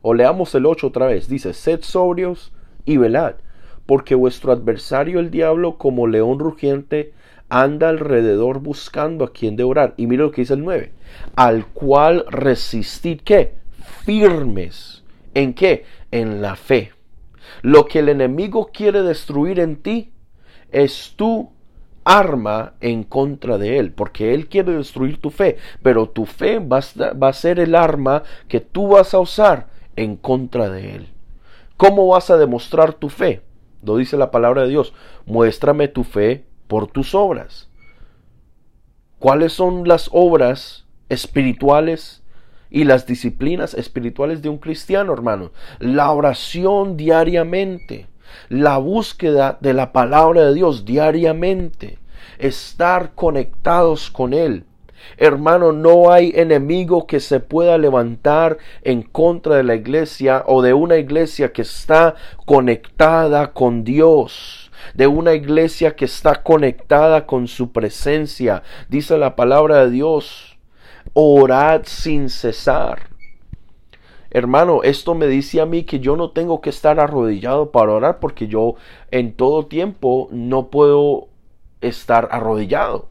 o 0.01 0.13
leamos 0.13 0.55
el 0.55 0.65
8 0.65 0.87
otra 0.87 1.07
vez. 1.07 1.27
Dice, 1.27 1.53
sed 1.53 1.81
sobrios 1.81 2.53
y 2.85 2.95
velad, 2.95 3.35
porque 3.85 4.15
vuestro 4.15 4.53
adversario 4.53 5.19
el 5.19 5.29
diablo 5.29 5.77
como 5.77 6.07
león 6.07 6.39
rugiente 6.39 7.11
anda 7.49 7.89
alrededor 7.89 8.59
buscando 8.59 9.25
a 9.25 9.33
quien 9.33 9.57
devorar. 9.57 9.93
Y 9.97 10.07
mira 10.07 10.23
lo 10.23 10.31
que 10.31 10.43
dice 10.43 10.53
el 10.53 10.63
9. 10.63 10.93
Al 11.35 11.65
cual 11.67 12.25
resistid, 12.29 13.19
¿qué? 13.25 13.55
Firmes. 14.05 15.03
¿En 15.33 15.53
qué? 15.53 15.83
En 16.11 16.41
la 16.41 16.55
fe. 16.55 16.93
Lo 17.61 17.85
que 17.87 17.99
el 17.99 18.07
enemigo 18.07 18.71
quiere 18.73 19.01
destruir 19.01 19.59
en 19.59 19.75
ti, 19.75 20.12
es 20.73 21.13
tu 21.15 21.49
arma 22.03 22.73
en 22.81 23.03
contra 23.03 23.57
de 23.57 23.79
él, 23.79 23.91
porque 23.91 24.33
él 24.33 24.47
quiere 24.47 24.73
destruir 24.73 25.19
tu 25.19 25.29
fe, 25.29 25.57
pero 25.81 26.09
tu 26.09 26.25
fe 26.25 26.59
va 26.59 26.79
a, 26.79 27.33
ser 27.33 27.59
el 27.59 27.75
arma 27.75 28.23
que 28.47 28.59
tú 28.59 28.89
vas 28.89 29.13
a 29.13 29.19
usar 29.19 29.67
en 29.95 30.17
contra 30.17 30.69
de 30.69 30.95
él. 30.95 31.07
¿Cómo 31.77 32.07
vas 32.07 32.29
a 32.29 32.37
demostrar 32.37 32.93
tu 32.93 33.09
fe? 33.09 33.41
Lo 33.83 33.97
dice 33.97 34.17
la 34.17 34.31
palabra 34.31 34.63
de 34.63 34.69
Dios. 34.69 34.93
Muéstrame 35.25 35.87
tu 35.87 36.03
fe 36.03 36.45
por 36.67 36.87
tus 36.87 37.15
obras. 37.15 37.69
¿Cuáles 39.19 39.53
son 39.53 39.87
las 39.87 40.09
obras 40.11 40.85
espirituales 41.09 42.23
y 42.69 42.85
las 42.85 43.05
disciplinas 43.05 43.73
espirituales 43.73 44.41
de 44.41 44.49
un 44.49 44.57
cristiano, 44.57 45.13
hermano? 45.13 45.51
La 45.79 46.11
oración 46.11 46.97
diariamente, 46.97 48.07
la 48.49 48.77
búsqueda 48.77 49.57
de 49.61 49.73
la 49.73 49.91
palabra 49.91 50.45
de 50.45 50.53
Dios 50.53 50.85
diariamente, 50.85 51.99
estar 52.37 53.13
conectados 53.15 54.09
con 54.09 54.33
Él. 54.33 54.65
Hermano, 55.17 55.73
no 55.73 56.11
hay 56.11 56.31
enemigo 56.35 57.07
que 57.07 57.19
se 57.19 57.39
pueda 57.39 57.77
levantar 57.77 58.57
en 58.83 59.01
contra 59.03 59.55
de 59.55 59.63
la 59.63 59.75
iglesia 59.75 60.43
o 60.47 60.61
de 60.61 60.73
una 60.73 60.97
iglesia 60.97 61.51
que 61.51 61.63
está 61.63 62.15
conectada 62.45 63.51
con 63.51 63.83
Dios 63.83 64.63
de 64.93 65.07
una 65.07 65.33
iglesia 65.33 65.95
que 65.95 66.05
está 66.05 66.43
conectada 66.43 67.25
con 67.25 67.47
su 67.47 67.71
presencia. 67.71 68.63
Dice 68.89 69.17
la 69.17 69.35
palabra 69.35 69.85
de 69.85 69.91
Dios, 69.91 70.57
orad 71.13 71.81
sin 71.85 72.29
cesar. 72.29 73.12
Hermano, 74.33 74.81
esto 74.81 75.13
me 75.13 75.27
dice 75.27 75.61
a 75.61 75.67
mí 75.67 75.83
que 75.83 75.99
yo 75.99 76.15
no 76.15 76.31
tengo 76.31 76.59
que 76.59 76.71
estar 76.71 76.99
arrodillado 76.99 77.71
para 77.71 77.93
orar 77.93 78.19
porque 78.19 78.47
yo 78.47 78.73
en 79.11 79.33
todo 79.33 79.67
tiempo 79.67 80.27
no 80.31 80.69
puedo 80.69 81.27
estar 81.81 82.29
arrodillado. 82.31 83.09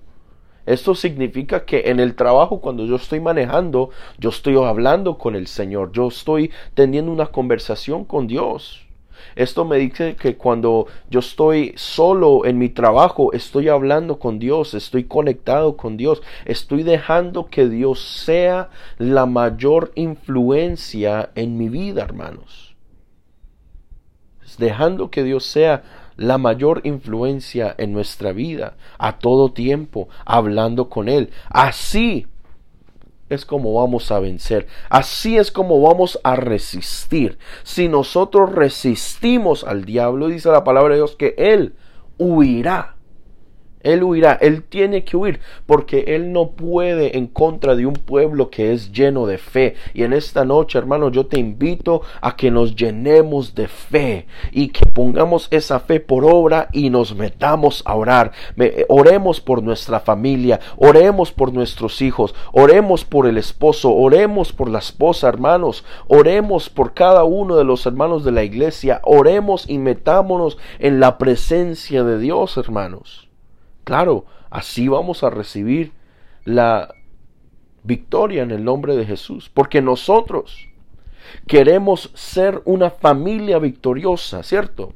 Esto 0.67 0.97
significa 0.97 1.65
que 1.65 1.91
en 1.91 2.01
el 2.01 2.17
trabajo, 2.17 2.61
cuando 2.61 2.87
yo 2.87 2.97
estoy 2.97 3.21
manejando, 3.21 3.91
yo 4.19 4.31
estoy 4.31 4.57
hablando 4.57 5.17
con 5.17 5.37
el 5.37 5.47
Señor, 5.47 5.93
yo 5.93 6.09
estoy 6.09 6.51
teniendo 6.75 7.13
una 7.13 7.27
conversación 7.27 8.05
con 8.05 8.27
Dios. 8.27 8.89
Esto 9.37 9.65
me 9.65 9.79
dice 9.79 10.17
que 10.17 10.37
cuando 10.37 10.87
yo 11.11 11.21
estoy 11.21 11.73
solo 11.77 12.45
en 12.45 12.59
mi 12.59 12.69
trabajo, 12.69 13.33
estoy 13.33 13.69
hablando 13.69 14.19
con 14.19 14.39
Dios, 14.39 14.75
estoy 14.75 15.05
conectado 15.05 15.77
con 15.77 15.97
Dios, 15.97 16.23
estoy 16.45 16.83
dejando 16.83 17.47
que 17.47 17.69
Dios 17.69 18.01
sea 18.01 18.71
la 18.99 19.27
mayor 19.27 19.93
influencia 19.95 21.31
en 21.35 21.57
mi 21.57 21.69
vida, 21.69 22.03
hermanos. 22.03 22.75
Dejando 24.59 25.11
que 25.11 25.25
Dios 25.25 25.47
sea 25.47 25.83
la 26.17 26.39
mayor 26.39 26.83
influencia 26.85 27.75
en 27.79 27.93
nuestra 27.93 28.33
vida, 28.33 28.77
a 28.99 29.19
todo 29.19 29.53
tiempo, 29.53 30.09
hablando 30.25 30.89
con 30.89 31.09
Él. 31.09 31.31
Así 31.49 32.27
es 33.35 33.45
como 33.45 33.75
vamos 33.75 34.11
a 34.11 34.21
vencer. 34.21 34.67
Así 34.89 35.37
es 35.39 35.51
como 35.51 35.81
vamos 35.81 36.21
a 36.25 36.37
resistir. 36.37 37.39
Si 37.63 37.89
nosotros 37.89 38.53
resistimos 38.53 39.65
al 39.65 39.85
diablo, 39.85 40.29
dice 40.29 40.51
la 40.51 40.65
palabra 40.65 40.95
de 40.95 41.01
Dios, 41.01 41.17
que 41.17 41.35
Él 41.39 41.75
huirá 42.19 42.97
él 43.83 44.05
huirá, 44.05 44.39
Él 44.41 44.63
tiene 44.63 45.05
que 45.05 45.17
huir, 45.17 45.41
porque 45.67 46.05
Él 46.09 46.33
no 46.33 46.51
puede 46.51 47.17
en 47.17 47.27
contra 47.27 47.75
de 47.75 47.87
un 47.87 47.95
pueblo 47.95 48.51
que 48.51 48.73
es 48.73 48.93
lleno 48.93 49.27
de 49.27 49.39
fe. 49.39 49.75
Y 49.95 50.05
en 50.05 50.13
esta 50.13 50.45
noche, 50.45 50.79
hermano, 50.79 51.11
yo 51.11 51.27
te 51.27 51.39
invito 51.39 52.03
a 52.21 52.37
que 52.37 52.51
nos 52.51 52.77
llenemos 52.77 53.55
de 53.55 53.69
fe 53.69 54.27
y 54.53 54.69
que 54.69 54.87
pongamos 54.87 55.49
esa 55.51 55.81
fe 55.81 56.01
por 56.01 56.25
obra 56.25 56.69
y 56.73 56.91
nos 56.91 57.15
metamos 57.15 57.83
a 57.85 57.95
orar. 57.95 58.33
oremos 58.89 59.41
por 59.41 59.63
nuestra 59.63 60.01
familia, 60.01 60.61
oremos 60.77 61.33
por 61.33 61.53
nuestros 61.53 62.01
hijos, 62.03 62.35
oremos 62.53 63.05
por 63.05 63.27
el 63.27 63.39
esposo, 63.39 63.93
oremos 63.93 64.53
por 64.53 64.69
la 64.69 64.79
esposa, 64.79 65.29
hermanos, 65.29 65.85
oremos 66.07 66.71
por 66.71 66.95
cada 66.95 67.25
uno 67.25 67.57
de 67.57 67.65
los 67.65 67.85
hermanos 67.87 68.25
de 68.25 68.33
la 68.33 68.45
iglesia, 68.45 69.01
oremos 69.05 69.69
y 69.69 69.79
metámonos 69.79 70.59
en 70.79 71.01
la 71.01 71.19
presencia 71.19 72.05
de 72.05 72.19
Dios, 72.19 72.57
hermanos. 72.57 73.32
Claro, 73.85 74.27
así 74.51 74.89
vamos 74.89 75.25
a 75.25 75.31
recibir 75.31 75.93
la 76.45 76.95
victoria 77.83 78.43
en 78.43 78.53
el 78.53 78.65
nombre 78.65 78.97
de 78.97 79.05
Jesús, 79.05 79.51
porque 79.53 79.83
nosotros 79.83 80.69
queremos 81.47 82.11
ser 82.15 82.63
una 82.65 82.91
familia 82.91 83.59
victoriosa, 83.59 84.43
¿cierto? 84.43 84.93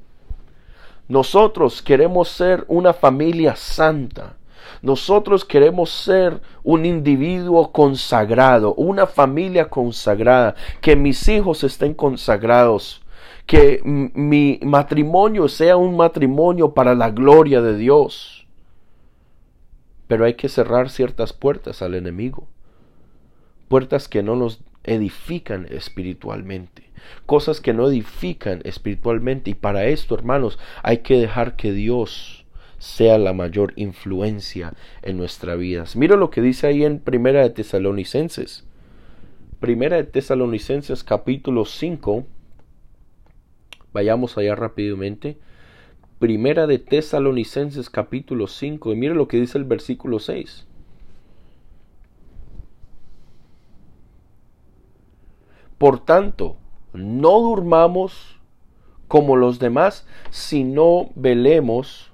Nosotros 1.08 1.82
queremos 1.82 2.28
ser 2.28 2.64
una 2.68 2.92
familia 2.92 3.56
santa. 3.56 4.36
Nosotros 4.82 5.44
queremos 5.44 5.90
ser 5.90 6.40
un 6.62 6.84
individuo 6.84 7.72
consagrado, 7.72 8.74
una 8.74 9.06
familia 9.06 9.68
consagrada, 9.68 10.54
que 10.80 10.96
mis 10.96 11.28
hijos 11.28 11.64
estén 11.64 11.94
consagrados, 11.94 13.02
que 13.46 13.80
mi 13.84 14.58
matrimonio 14.62 15.48
sea 15.48 15.76
un 15.76 15.96
matrimonio 15.96 16.74
para 16.74 16.94
la 16.94 17.10
gloria 17.10 17.62
de 17.62 17.76
Dios 17.76 18.35
pero 20.08 20.24
hay 20.24 20.34
que 20.34 20.48
cerrar 20.48 20.90
ciertas 20.90 21.32
puertas 21.32 21.82
al 21.82 21.94
enemigo. 21.94 22.48
Puertas 23.68 24.08
que 24.08 24.22
no 24.22 24.36
nos 24.36 24.60
edifican 24.84 25.66
espiritualmente. 25.70 26.84
Cosas 27.26 27.60
que 27.60 27.72
no 27.72 27.88
edifican 27.88 28.60
espiritualmente. 28.64 29.50
Y 29.50 29.54
para 29.54 29.86
esto, 29.86 30.14
hermanos, 30.14 30.58
hay 30.82 30.98
que 30.98 31.18
dejar 31.18 31.56
que 31.56 31.72
Dios 31.72 32.46
sea 32.78 33.18
la 33.18 33.32
mayor 33.32 33.72
influencia 33.76 34.74
en 35.02 35.16
nuestras 35.16 35.58
vidas. 35.58 35.96
Mira 35.96 36.16
lo 36.16 36.30
que 36.30 36.42
dice 36.42 36.66
ahí 36.66 36.84
en 36.84 37.00
Primera 37.00 37.42
de 37.42 37.50
Tesalonicenses. 37.50 38.64
Primera 39.60 39.96
de 39.96 40.04
Tesalonicenses 40.04 41.02
capítulo 41.02 41.64
5. 41.64 42.26
Vayamos 43.92 44.36
allá 44.38 44.54
rápidamente. 44.54 45.38
Primera 46.18 46.66
de 46.66 46.78
Tesalonicenses 46.78 47.90
capítulo 47.90 48.46
5 48.46 48.90
y 48.92 48.96
mire 48.96 49.14
lo 49.14 49.28
que 49.28 49.38
dice 49.38 49.58
el 49.58 49.64
versículo 49.64 50.18
6. 50.18 50.66
Por 55.76 56.02
tanto, 56.02 56.56
no 56.94 57.40
durmamos 57.40 58.40
como 59.08 59.36
los 59.36 59.58
demás, 59.58 60.06
sino 60.30 61.10
velemos 61.14 62.10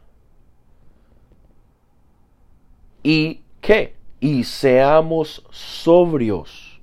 y 3.05 3.43
qué? 3.61 3.95
Y 4.19 4.45
seamos 4.45 5.45
sobrios 5.51 6.81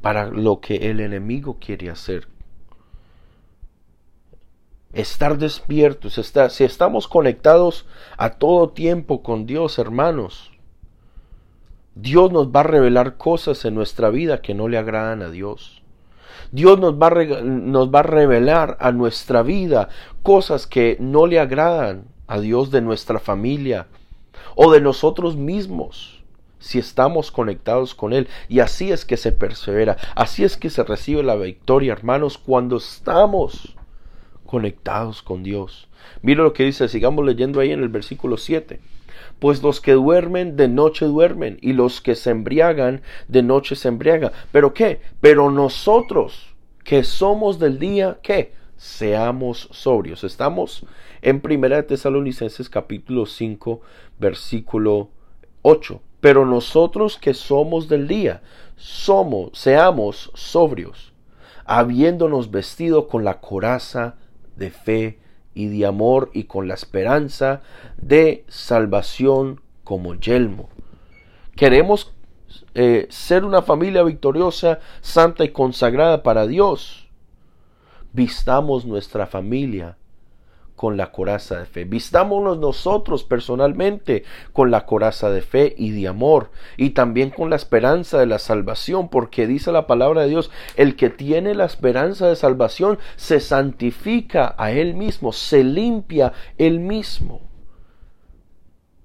para 0.00 0.28
lo 0.28 0.60
que 0.60 0.90
el 0.90 1.00
enemigo 1.00 1.58
quiere 1.60 1.90
hacer 1.90 2.33
estar 4.94 5.38
despiertos, 5.38 6.20
si 6.50 6.64
estamos 6.64 7.08
conectados 7.08 7.86
a 8.16 8.30
todo 8.30 8.70
tiempo 8.70 9.22
con 9.22 9.46
Dios, 9.46 9.78
hermanos, 9.78 10.52
Dios 11.94 12.32
nos 12.32 12.48
va 12.48 12.60
a 12.60 12.64
revelar 12.64 13.16
cosas 13.16 13.64
en 13.64 13.74
nuestra 13.74 14.10
vida 14.10 14.40
que 14.40 14.54
no 14.54 14.68
le 14.68 14.78
agradan 14.78 15.22
a 15.22 15.30
Dios. 15.30 15.82
Dios 16.50 16.78
nos 16.78 16.94
va, 16.94 17.08
a 17.08 17.42
nos 17.42 17.92
va 17.92 18.00
a 18.00 18.04
revelar 18.04 18.76
a 18.80 18.92
nuestra 18.92 19.42
vida 19.42 19.88
cosas 20.22 20.66
que 20.66 20.96
no 21.00 21.26
le 21.26 21.38
agradan 21.38 22.04
a 22.26 22.40
Dios 22.40 22.70
de 22.70 22.80
nuestra 22.80 23.18
familia 23.18 23.86
o 24.54 24.72
de 24.72 24.80
nosotros 24.80 25.36
mismos 25.36 26.24
si 26.58 26.78
estamos 26.78 27.30
conectados 27.30 27.94
con 27.94 28.12
Él. 28.12 28.28
Y 28.48 28.60
así 28.60 28.90
es 28.90 29.04
que 29.04 29.16
se 29.16 29.32
persevera, 29.32 29.96
así 30.14 30.44
es 30.44 30.56
que 30.56 30.70
se 30.70 30.82
recibe 30.82 31.22
la 31.22 31.36
victoria, 31.36 31.92
hermanos, 31.92 32.38
cuando 32.38 32.78
estamos 32.78 33.76
conectados 34.54 35.20
con 35.20 35.42
Dios. 35.42 35.88
Mira 36.22 36.44
lo 36.44 36.52
que 36.52 36.62
dice, 36.62 36.86
sigamos 36.86 37.24
leyendo 37.26 37.58
ahí 37.58 37.72
en 37.72 37.82
el 37.82 37.88
versículo 37.88 38.36
7. 38.36 38.78
Pues 39.40 39.64
los 39.64 39.80
que 39.80 39.94
duermen 39.94 40.54
de 40.54 40.68
noche 40.68 41.06
duermen 41.06 41.58
y 41.60 41.72
los 41.72 42.00
que 42.00 42.14
se 42.14 42.30
embriagan 42.30 43.02
de 43.26 43.42
noche 43.42 43.74
se 43.74 43.88
embriagan. 43.88 44.30
¿Pero 44.52 44.72
qué? 44.72 45.00
Pero 45.20 45.50
nosotros 45.50 46.54
que 46.84 47.02
somos 47.02 47.58
del 47.58 47.80
día, 47.80 48.20
¿qué? 48.22 48.52
Seamos 48.76 49.68
sobrios. 49.72 50.22
Estamos 50.22 50.86
en 51.20 51.40
Primera 51.40 51.74
de 51.74 51.82
Tesalonicenses 51.82 52.68
capítulo 52.68 53.26
5 53.26 53.80
versículo 54.20 55.08
8. 55.62 56.00
Pero 56.20 56.46
nosotros 56.46 57.18
que 57.18 57.34
somos 57.34 57.88
del 57.88 58.06
día, 58.06 58.40
somos, 58.76 59.58
seamos 59.58 60.30
sobrios, 60.34 61.12
habiéndonos 61.64 62.52
vestido 62.52 63.08
con 63.08 63.24
la 63.24 63.40
coraza 63.40 64.14
de 64.56 64.70
fe 64.70 65.18
y 65.54 65.66
de 65.68 65.86
amor 65.86 66.30
y 66.34 66.44
con 66.44 66.68
la 66.68 66.74
esperanza 66.74 67.62
de 67.96 68.44
salvación 68.48 69.60
como 69.84 70.14
yelmo. 70.14 70.68
Queremos 71.56 72.12
eh, 72.74 73.06
ser 73.10 73.44
una 73.44 73.62
familia 73.62 74.02
victoriosa, 74.02 74.80
santa 75.00 75.44
y 75.44 75.50
consagrada 75.50 76.22
para 76.22 76.46
Dios. 76.46 77.08
Vistamos 78.12 78.84
nuestra 78.84 79.26
familia 79.26 79.96
con 80.76 80.96
la 80.96 81.12
coraza 81.12 81.58
de 81.58 81.66
fe. 81.66 81.84
Vistámonos 81.84 82.58
nosotros 82.58 83.24
personalmente 83.24 84.24
con 84.52 84.70
la 84.70 84.86
coraza 84.86 85.30
de 85.30 85.42
fe 85.42 85.74
y 85.76 85.90
de 85.90 86.08
amor 86.08 86.50
y 86.76 86.90
también 86.90 87.30
con 87.30 87.50
la 87.50 87.56
esperanza 87.56 88.18
de 88.18 88.26
la 88.26 88.38
salvación, 88.38 89.08
porque 89.08 89.46
dice 89.46 89.72
la 89.72 89.86
palabra 89.86 90.22
de 90.22 90.28
Dios, 90.28 90.50
el 90.76 90.96
que 90.96 91.10
tiene 91.10 91.54
la 91.54 91.64
esperanza 91.64 92.28
de 92.28 92.36
salvación 92.36 92.98
se 93.16 93.40
santifica 93.40 94.54
a 94.58 94.72
él 94.72 94.94
mismo, 94.94 95.32
se 95.32 95.64
limpia 95.64 96.32
él 96.58 96.80
mismo. 96.80 97.40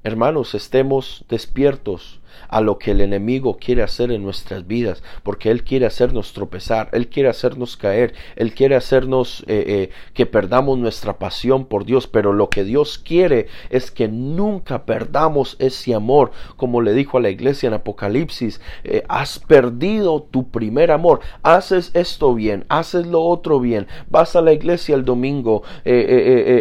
Hermanos, 0.04 0.56
estemos 0.56 1.26
despiertos 1.30 2.19
a 2.48 2.62
lo 2.62 2.78
que 2.78 2.92
el 2.92 3.02
enemigo 3.02 3.58
quiere 3.58 3.84
hacer 3.84 4.12
en 4.12 4.24
nuestras 4.24 4.68
vidas, 4.68 5.04
porque 5.24 5.52
Él 5.52 5.64
quiere 5.64 5.86
hacernos 5.86 6.34
tropezar, 6.34 6.90
Él 6.94 7.08
quiere 7.08 7.30
hacernos 7.30 7.78
caer, 7.78 8.14
Él 8.36 8.54
quiere 8.54 8.76
hacernos 8.76 9.44
eh, 9.48 9.64
eh, 9.68 9.90
que 10.14 10.26
perdamos 10.26 10.78
nuestra 10.78 11.20
pasión 11.20 11.66
por 11.66 11.86
Dios, 11.86 12.08
pero 12.08 12.34
lo 12.34 12.50
que 12.50 12.64
Dios 12.64 12.98
quiere 12.98 13.48
es 13.70 13.92
que 13.92 14.08
nunca 14.08 14.86
perdamos 14.86 15.56
ese 15.60 15.94
amor, 15.94 16.32
como 16.56 16.82
le 16.82 16.94
dijo 16.94 17.18
a 17.18 17.22
la 17.22 17.30
iglesia 17.30 17.68
en 17.68 17.74
Apocalipsis, 17.74 18.62
eh, 18.84 19.04
has 19.08 19.40
perdido 19.40 20.24
tu 20.24 20.50
primer 20.50 20.92
amor, 20.92 21.22
haces 21.44 21.92
esto 21.94 22.34
bien, 22.34 22.66
haces 22.70 23.08
lo 23.08 23.22
otro 23.22 23.60
bien, 23.60 23.88
vas 24.10 24.36
a 24.36 24.42
la 24.42 24.54
iglesia 24.54 24.96
el 24.96 25.06
domingo, 25.06 25.64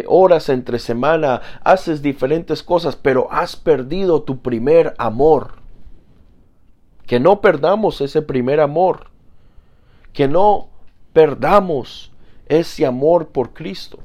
horas 0.06 0.48
entre 0.48 0.78
semana, 0.78 1.40
haces 1.64 2.02
diferentes 2.02 2.62
cosas, 2.62 2.96
pero 2.96 3.28
has 3.30 3.56
perdido 3.56 4.22
tu 4.22 4.38
primer 4.40 4.94
amor 4.98 5.58
que 7.08 7.18
no 7.20 7.40
perdamos 7.40 8.02
ese 8.02 8.20
primer 8.20 8.60
amor, 8.60 9.06
que 10.12 10.28
no 10.28 10.68
perdamos 11.14 12.12
ese 12.46 12.84
amor 12.84 13.28
por 13.28 13.54
Cristo, 13.54 14.00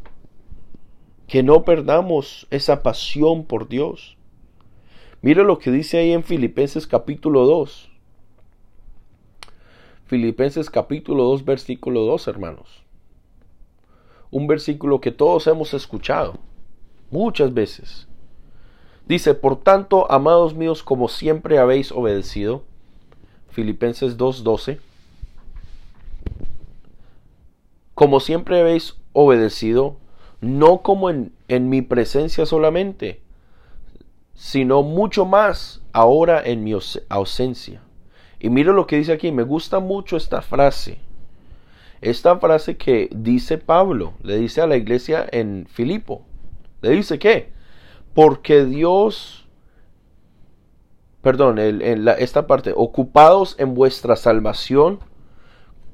que 1.28 1.44
no 1.44 1.66
perdamos 1.66 2.48
esa 2.50 2.82
pasión 2.82 3.44
por 3.44 3.68
Dios. 3.68 4.16
Mire 5.22 5.44
lo 5.44 5.60
que 5.60 5.70
dice 5.70 5.98
ahí 5.98 6.14
en 6.14 6.24
Filipenses 6.24 6.88
capítulo 6.88 7.46
2. 7.46 7.92
Filipenses 10.06 10.70
capítulo 10.70 11.26
2 11.26 11.44
versículo 11.44 12.06
2, 12.06 12.26
hermanos. 12.30 12.86
Un 14.32 14.48
versículo 14.48 15.02
que 15.02 15.12
todos 15.12 15.46
hemos 15.48 15.74
escuchado 15.74 16.40
muchas 17.12 17.54
veces. 17.54 18.08
Dice, 19.06 19.34
por 19.34 19.58
tanto, 19.58 20.10
amados 20.10 20.56
míos, 20.56 20.84
como 20.84 21.10
siempre 21.10 21.60
habéis 21.60 21.92
obedecido, 21.92 22.64
Filipenses 23.54 24.18
2.12. 24.18 24.80
Como 27.94 28.20
siempre 28.20 28.60
habéis 28.60 28.96
obedecido, 29.14 29.98
no 30.42 30.82
como 30.82 31.10
en, 31.10 31.32
en 31.48 31.70
mi 31.70 31.82
presencia 31.82 32.46
solamente, 32.46 33.22
sino 34.34 34.84
mucho 34.84 35.26
más 35.26 35.82
ahora 35.94 36.42
en 36.44 36.64
mi 36.64 36.74
ausencia. 37.10 37.82
Y 38.40 38.50
mira 38.50 38.74
lo 38.74 38.88
que 38.88 38.98
dice 38.98 39.14
aquí, 39.14 39.32
me 39.32 39.44
gusta 39.44 39.80
mucho 39.80 40.18
esta 40.18 40.42
frase. 40.42 40.98
Esta 42.02 42.38
frase 42.38 42.76
que 42.76 43.08
dice 43.16 43.58
Pablo, 43.58 44.14
le 44.24 44.38
dice 44.38 44.60
a 44.60 44.68
la 44.68 44.76
iglesia 44.76 45.26
en 45.32 45.66
Filipo. 45.72 46.26
Le 46.82 46.90
dice 46.90 47.18
que, 47.20 47.54
porque 48.14 48.66
Dios 48.66 49.43
perdón, 51.24 51.58
en 51.58 52.08
esta 52.20 52.48
parte, 52.48 52.74
ocupados 52.76 53.56
en 53.58 53.74
vuestra 53.74 54.18
salvación 54.18 55.00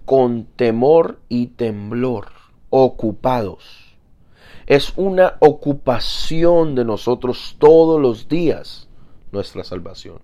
con 0.05 0.45
temor 0.45 1.19
y 1.29 1.47
temblor, 1.47 2.29
ocupados. 2.71 3.95
Es 4.65 4.91
una 4.97 5.35
ocupación 5.39 6.73
de 6.73 6.83
nosotros 6.83 7.57
todos 7.59 8.01
los 8.01 8.27
días 8.27 8.89
nuestra 9.31 9.63
salvación. 9.63 10.19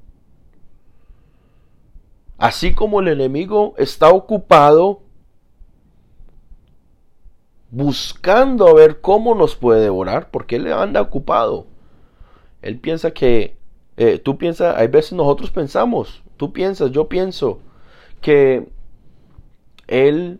Así 2.39 2.73
como 2.73 2.99
el 2.99 3.07
enemigo 3.07 3.75
está 3.77 4.09
ocupado 4.09 5.03
buscando 7.69 8.67
a 8.67 8.73
ver 8.73 9.01
cómo 9.01 9.35
nos 9.35 9.55
puede 9.55 9.81
devorar, 9.81 10.31
porque 10.31 10.55
él 10.55 10.73
anda 10.73 10.99
ocupado. 10.99 11.67
Él 12.63 12.79
piensa 12.79 13.11
que 13.11 13.55
eh, 13.97 14.19
tú 14.19 14.37
piensas, 14.37 14.75
hay 14.77 14.87
veces 14.87 15.13
nosotros 15.13 15.51
pensamos, 15.51 16.21
tú 16.37 16.51
piensas, 16.51 16.91
yo 16.91 17.07
pienso, 17.07 17.59
que 18.21 18.67
Él 19.87 20.39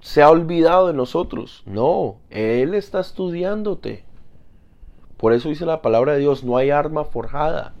se 0.00 0.22
ha 0.22 0.30
olvidado 0.30 0.88
de 0.88 0.92
nosotros. 0.92 1.62
No, 1.64 2.16
Él 2.30 2.74
está 2.74 3.00
estudiándote. 3.00 4.04
Por 5.16 5.32
eso 5.32 5.48
dice 5.48 5.64
la 5.64 5.80
palabra 5.80 6.12
de 6.12 6.18
Dios, 6.18 6.44
no 6.44 6.58
hay 6.58 6.70
arma 6.70 7.04
forjada. 7.04 7.72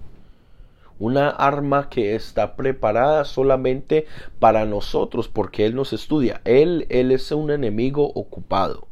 Una 0.98 1.28
arma 1.28 1.90
que 1.90 2.14
está 2.14 2.56
preparada 2.56 3.24
solamente 3.24 4.06
para 4.38 4.64
nosotros, 4.64 5.28
porque 5.28 5.66
Él 5.66 5.74
nos 5.74 5.92
estudia. 5.92 6.40
Él, 6.44 6.86
Él 6.88 7.10
es 7.10 7.30
un 7.32 7.50
enemigo 7.50 8.10
ocupado. 8.14 8.88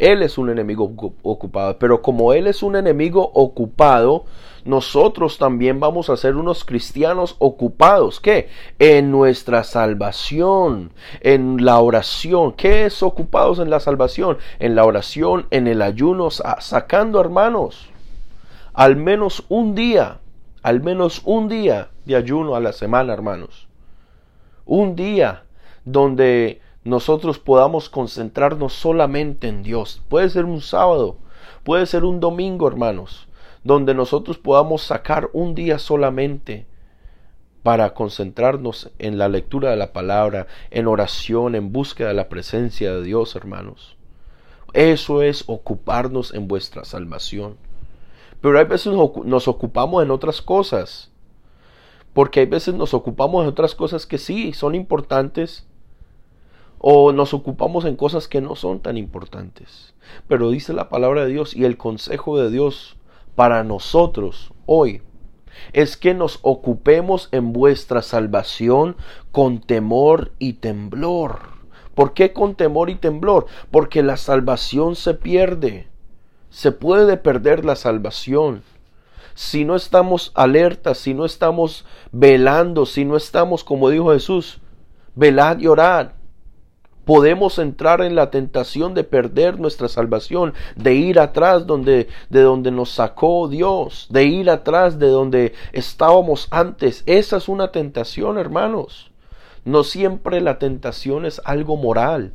Él 0.00 0.22
es 0.22 0.38
un 0.38 0.48
enemigo 0.48 0.90
ocupado. 1.22 1.78
Pero 1.78 2.00
como 2.00 2.32
Él 2.32 2.46
es 2.46 2.62
un 2.62 2.74
enemigo 2.74 3.30
ocupado, 3.34 4.24
nosotros 4.64 5.36
también 5.36 5.78
vamos 5.78 6.08
a 6.08 6.16
ser 6.16 6.36
unos 6.36 6.64
cristianos 6.64 7.36
ocupados. 7.38 8.18
¿Qué? 8.18 8.48
En 8.78 9.10
nuestra 9.10 9.62
salvación, 9.62 10.92
en 11.20 11.64
la 11.64 11.78
oración. 11.80 12.52
¿Qué 12.52 12.86
es 12.86 13.02
ocupados 13.02 13.58
en 13.58 13.68
la 13.68 13.78
salvación? 13.78 14.38
En 14.58 14.74
la 14.74 14.84
oración, 14.84 15.46
en 15.50 15.66
el 15.66 15.82
ayuno, 15.82 16.30
sacando 16.30 17.20
hermanos. 17.20 17.90
Al 18.72 18.96
menos 18.96 19.44
un 19.50 19.74
día, 19.74 20.18
al 20.62 20.82
menos 20.82 21.20
un 21.26 21.48
día 21.48 21.90
de 22.06 22.16
ayuno 22.16 22.54
a 22.54 22.60
la 22.60 22.72
semana, 22.72 23.12
hermanos. 23.12 23.68
Un 24.64 24.96
día 24.96 25.44
donde 25.84 26.60
nosotros 26.84 27.38
podamos 27.38 27.90
concentrarnos 27.90 28.72
solamente 28.72 29.48
en 29.48 29.62
Dios. 29.62 30.02
Puede 30.08 30.30
ser 30.30 30.44
un 30.44 30.60
sábado, 30.60 31.18
puede 31.62 31.86
ser 31.86 32.04
un 32.04 32.20
domingo, 32.20 32.66
hermanos, 32.68 33.28
donde 33.64 33.94
nosotros 33.94 34.38
podamos 34.38 34.82
sacar 34.82 35.28
un 35.32 35.54
día 35.54 35.78
solamente 35.78 36.66
para 37.62 37.92
concentrarnos 37.92 38.90
en 38.98 39.18
la 39.18 39.28
lectura 39.28 39.70
de 39.70 39.76
la 39.76 39.92
palabra, 39.92 40.46
en 40.70 40.86
oración, 40.86 41.54
en 41.54 41.72
búsqueda 41.72 42.08
de 42.08 42.14
la 42.14 42.28
presencia 42.28 42.92
de 42.94 43.02
Dios, 43.02 43.36
hermanos. 43.36 43.96
Eso 44.72 45.20
es 45.22 45.44
ocuparnos 45.46 46.32
en 46.32 46.48
vuestra 46.48 46.84
salvación. 46.84 47.56
Pero 48.40 48.58
hay 48.58 48.64
veces 48.64 48.94
nos 48.94 49.48
ocupamos 49.48 50.02
en 50.02 50.10
otras 50.10 50.40
cosas. 50.40 51.10
Porque 52.14 52.40
hay 52.40 52.46
veces 52.46 52.74
nos 52.74 52.94
ocupamos 52.94 53.42
en 53.42 53.48
otras 53.48 53.74
cosas 53.74 54.06
que 54.06 54.18
sí 54.18 54.52
son 54.52 54.74
importantes, 54.74 55.66
o 56.82 57.12
nos 57.12 57.34
ocupamos 57.34 57.84
en 57.84 57.94
cosas 57.94 58.26
que 58.26 58.40
no 58.40 58.56
son 58.56 58.80
tan 58.80 58.96
importantes. 58.96 59.94
Pero 60.26 60.50
dice 60.50 60.72
la 60.72 60.88
palabra 60.88 61.24
de 61.24 61.32
Dios 61.32 61.54
y 61.54 61.64
el 61.64 61.76
consejo 61.76 62.38
de 62.38 62.50
Dios 62.50 62.96
para 63.34 63.62
nosotros 63.64 64.52
hoy 64.64 65.02
es 65.74 65.98
que 65.98 66.14
nos 66.14 66.38
ocupemos 66.40 67.28
en 67.32 67.52
vuestra 67.52 68.00
salvación 68.00 68.96
con 69.30 69.60
temor 69.60 70.32
y 70.38 70.54
temblor. 70.54 71.40
¿Por 71.94 72.14
qué 72.14 72.32
con 72.32 72.54
temor 72.54 72.88
y 72.88 72.94
temblor? 72.94 73.46
Porque 73.70 74.02
la 74.02 74.16
salvación 74.16 74.96
se 74.96 75.12
pierde. 75.12 75.88
Se 76.48 76.72
puede 76.72 77.18
perder 77.18 77.66
la 77.66 77.76
salvación. 77.76 78.62
Si 79.34 79.66
no 79.66 79.76
estamos 79.76 80.32
alertas, 80.34 80.96
si 80.96 81.12
no 81.12 81.26
estamos 81.26 81.84
velando, 82.10 82.86
si 82.86 83.04
no 83.04 83.16
estamos, 83.16 83.64
como 83.64 83.90
dijo 83.90 84.12
Jesús, 84.12 84.60
velad 85.14 85.58
y 85.58 85.66
orad 85.66 86.12
podemos 87.10 87.58
entrar 87.58 88.02
en 88.02 88.14
la 88.14 88.30
tentación 88.30 88.94
de 88.94 89.02
perder 89.02 89.58
nuestra 89.58 89.88
salvación, 89.88 90.54
de 90.76 90.94
ir 90.94 91.18
atrás 91.18 91.66
donde, 91.66 92.06
de 92.28 92.40
donde 92.40 92.70
nos 92.70 92.90
sacó 92.90 93.48
Dios, 93.48 94.06
de 94.10 94.26
ir 94.26 94.48
atrás 94.48 95.00
de 95.00 95.08
donde 95.08 95.52
estábamos 95.72 96.46
antes. 96.52 97.02
Esa 97.06 97.38
es 97.38 97.48
una 97.48 97.72
tentación, 97.72 98.38
hermanos. 98.38 99.10
No 99.64 99.82
siempre 99.82 100.40
la 100.40 100.60
tentación 100.60 101.26
es 101.26 101.42
algo 101.44 101.76
moral, 101.76 102.32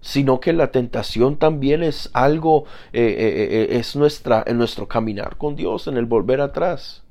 sino 0.00 0.38
que 0.38 0.52
la 0.52 0.70
tentación 0.70 1.36
también 1.36 1.82
es 1.82 2.08
algo, 2.12 2.66
eh, 2.92 3.02
eh, 3.02 3.48
eh, 3.50 3.78
es 3.80 3.96
nuestra, 3.96 4.44
en 4.46 4.58
nuestro 4.58 4.86
caminar 4.86 5.38
con 5.38 5.56
Dios, 5.56 5.88
en 5.88 5.96
el 5.96 6.06
volver 6.06 6.40
atrás. 6.40 7.02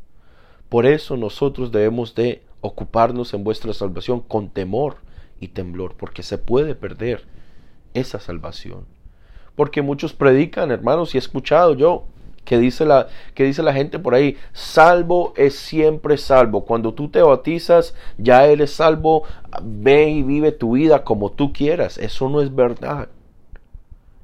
Por 0.69 0.85
eso 0.85 1.17
nosotros 1.17 1.73
debemos 1.73 2.15
de 2.15 2.43
ocuparnos 2.61 3.33
en 3.33 3.43
vuestra 3.43 3.73
salvación 3.73 4.21
con 4.21 4.47
temor 4.47 5.10
y 5.41 5.49
temblor, 5.49 5.95
porque 5.97 6.23
se 6.23 6.37
puede 6.37 6.75
perder 6.75 7.25
esa 7.93 8.21
salvación. 8.21 8.85
Porque 9.55 9.81
muchos 9.81 10.13
predican, 10.13 10.71
hermanos, 10.71 11.13
y 11.13 11.17
he 11.17 11.19
escuchado 11.19 11.75
yo 11.75 12.05
que 12.45 12.57
dice 12.57 12.85
la 12.85 13.07
dice 13.35 13.61
la 13.61 13.73
gente 13.73 13.99
por 13.99 14.15
ahí, 14.15 14.37
salvo 14.53 15.33
es 15.35 15.55
siempre 15.55 16.17
salvo. 16.17 16.65
Cuando 16.65 16.93
tú 16.93 17.09
te 17.09 17.21
bautizas, 17.21 17.93
ya 18.17 18.45
eres 18.45 18.71
salvo, 18.71 19.23
ve 19.61 20.09
y 20.09 20.23
vive 20.23 20.51
tu 20.51 20.73
vida 20.73 21.03
como 21.03 21.31
tú 21.31 21.53
quieras. 21.53 21.97
Eso 21.97 22.29
no 22.29 22.41
es 22.41 22.53
verdad. 22.53 23.09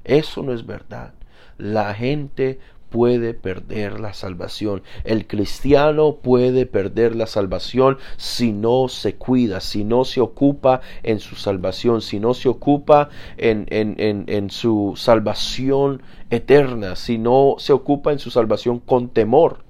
Eso 0.04 0.42
no 0.42 0.52
es 0.52 0.66
verdad. 0.66 1.12
La 1.58 1.94
gente 1.94 2.58
puede 2.88 3.34
perder 3.34 4.00
la 4.00 4.14
salvación. 4.14 4.82
El 5.04 5.26
cristiano 5.26 6.16
puede 6.16 6.66
perder 6.66 7.14
la 7.14 7.26
salvación 7.26 7.98
si 8.16 8.52
no 8.52 8.88
se 8.88 9.16
cuida, 9.16 9.60
si 9.60 9.84
no 9.84 10.04
se 10.04 10.20
ocupa 10.20 10.80
en 11.02 11.20
su 11.20 11.36
salvación, 11.36 12.00
si 12.00 12.20
no 12.20 12.34
se 12.34 12.48
ocupa 12.48 13.10
en, 13.36 13.66
en, 13.70 13.96
en, 13.98 14.24
en 14.28 14.50
su 14.50 14.94
salvación 14.96 16.02
eterna, 16.30 16.96
si 16.96 17.18
no 17.18 17.56
se 17.58 17.72
ocupa 17.72 18.12
en 18.12 18.18
su 18.18 18.30
salvación 18.30 18.78
con 18.78 19.08
temor, 19.08 19.64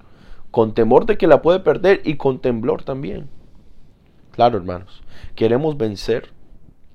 con 0.50 0.74
temor 0.74 1.07
de 1.07 1.18
que 1.18 1.26
la 1.26 1.42
puede 1.42 1.61
perder 1.61 2.02
y 2.04 2.16
con 2.16 2.38
temblor 2.40 2.83
también. 2.83 3.28
Claro, 4.33 4.59
hermanos, 4.59 5.02
queremos 5.35 5.76
vencer, 5.76 6.31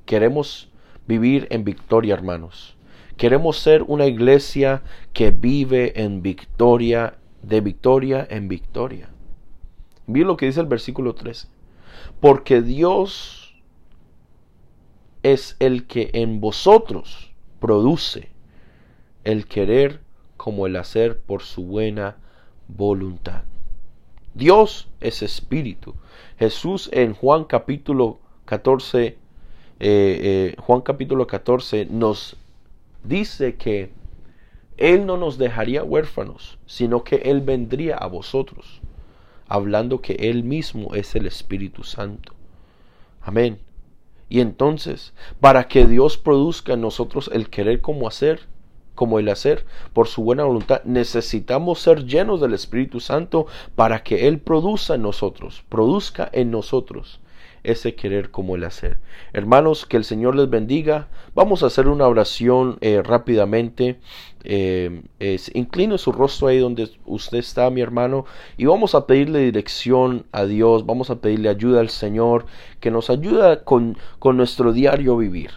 queremos 0.06 0.70
vivir 1.08 1.48
en 1.50 1.66
victoria, 1.66 2.14
hermanos. 2.14 2.73
Queremos 3.18 3.60
ser 3.60 3.84
una 3.84 4.06
iglesia 4.06 4.82
que 5.14 5.32
vive 5.32 6.02
en 6.02 6.22
victoria, 6.22 7.18
de 7.42 7.62
victoria 7.62 8.28
en 8.30 8.48
victoria. 8.48 9.10
Miren 10.08 10.28
lo 10.28 10.38
que 10.38 10.48
dice 10.48 10.60
el 10.60 10.68
versículo 10.68 11.14
13. 11.16 11.48
Porque 12.20 12.62
Dios 12.62 13.56
es 15.22 15.56
el 15.60 15.88
que 15.88 16.10
en 16.14 16.42
vosotros 16.42 17.34
produce 17.60 18.30
el 19.24 19.46
querer 19.48 20.02
como 20.36 20.68
el 20.68 20.76
hacer 20.76 21.20
por 21.20 21.44
su 21.44 21.64
buena 21.64 22.18
voluntad. 22.68 23.44
Dios 24.34 24.90
es 25.00 25.22
espíritu. 25.22 25.96
Jesús 26.38 26.90
en 26.92 27.14
Juan 27.14 27.46
capítulo 27.46 28.20
14, 28.46 29.06
eh, 29.06 29.18
eh, 29.80 30.56
Juan 30.60 30.82
capítulo 30.82 31.28
14 31.28 31.86
nos 31.86 32.36
dice 33.04 33.56
que 33.56 33.92
Él 34.78 35.06
no 35.06 35.18
nos 35.18 35.38
dejaría 35.38 35.84
huérfanos, 35.84 36.58
sino 36.66 37.04
que 37.04 37.18
Él 37.18 37.42
vendría 37.42 37.98
a 37.98 38.08
vosotros, 38.08 38.82
hablando 39.48 40.02
que 40.02 40.14
Él 40.14 40.44
mismo 40.44 40.96
es 40.96 41.16
el 41.16 41.26
Espíritu 41.26 41.84
Santo. 41.84 42.34
Amén. 43.22 43.60
Y 44.30 44.40
entonces, 44.40 45.14
para 45.40 45.68
que 45.68 45.86
Dios 45.86 46.18
produzca 46.18 46.74
en 46.74 46.82
nosotros 46.82 47.30
el 47.34 47.50
querer 47.50 47.82
como 47.82 48.08
hacer, 48.08 48.42
como 48.96 49.20
el 49.20 49.30
hacer, 49.30 49.66
por 49.94 50.08
su 50.08 50.24
buena 50.24 50.44
voluntad, 50.44 50.84
necesitamos 50.86 51.80
ser 51.80 52.06
llenos 52.06 52.42
del 52.42 52.54
Espíritu 52.54 53.00
Santo 53.00 53.48
para 53.76 54.04
que 54.04 54.28
Él 54.28 54.40
produzca 54.40 54.96
en 54.96 55.02
nosotros, 55.02 55.64
produzca 55.70 56.30
en 56.32 56.52
nosotros 56.52 57.20
ese 57.64 57.96
querer 57.96 58.30
como 58.30 58.56
el 58.56 58.64
hacer. 58.64 58.98
Hermanos, 59.32 59.86
que 59.86 59.98
el 59.98 60.04
Señor 60.04 60.36
les 60.36 60.50
bendiga. 60.50 61.08
Vamos 61.34 61.64
a 61.64 61.68
hacer 61.68 61.88
una 61.88 62.08
oración 62.08 62.78
eh, 62.82 63.02
rápidamente. 63.04 64.00
Eh, 64.44 65.02
incline 65.54 65.98
su 65.98 66.12
rostro 66.12 66.48
ahí 66.48 66.60
donde 66.60 66.90
usted 67.06 67.38
está, 67.38 67.70
mi 67.70 67.80
hermano, 67.82 68.26
y 68.58 68.66
vamos 68.66 68.94
a 68.94 69.08
pedirle 69.08 69.40
dirección 69.40 70.26
a 70.34 70.44
Dios, 70.44 70.86
vamos 70.86 71.10
a 71.10 71.22
pedirle 71.22 71.48
ayuda 71.48 71.80
al 71.80 71.90
Señor, 71.90 72.46
que 72.82 72.92
nos 72.92 73.10
ayuda 73.10 73.64
con, 73.64 73.98
con 74.20 74.36
nuestro 74.36 74.74
diario 74.74 75.18
vivir 75.18 75.52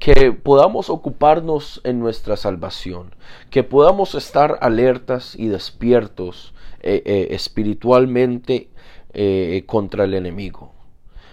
que 0.00 0.30
podamos 0.30 0.90
ocuparnos 0.90 1.80
en 1.82 1.98
nuestra 1.98 2.36
salvación, 2.36 3.16
que 3.50 3.64
podamos 3.64 4.14
estar 4.14 4.56
alertas 4.60 5.34
y 5.36 5.48
despiertos 5.48 6.54
eh, 6.80 7.26
espiritualmente 7.32 8.68
eh, 9.12 9.64
contra 9.66 10.04
el 10.04 10.14
enemigo. 10.14 10.72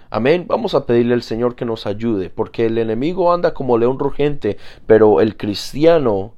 Amén. 0.09 0.45
Vamos 0.47 0.75
a 0.75 0.85
pedirle 0.85 1.13
al 1.13 1.23
Señor 1.23 1.55
que 1.55 1.65
nos 1.65 1.85
ayude, 1.85 2.29
porque 2.29 2.67
el 2.67 2.77
enemigo 2.77 3.33
anda 3.33 3.53
como 3.53 3.77
león 3.77 3.99
rugente, 3.99 4.57
pero 4.85 5.19
el 5.19 5.35
cristiano 5.35 6.33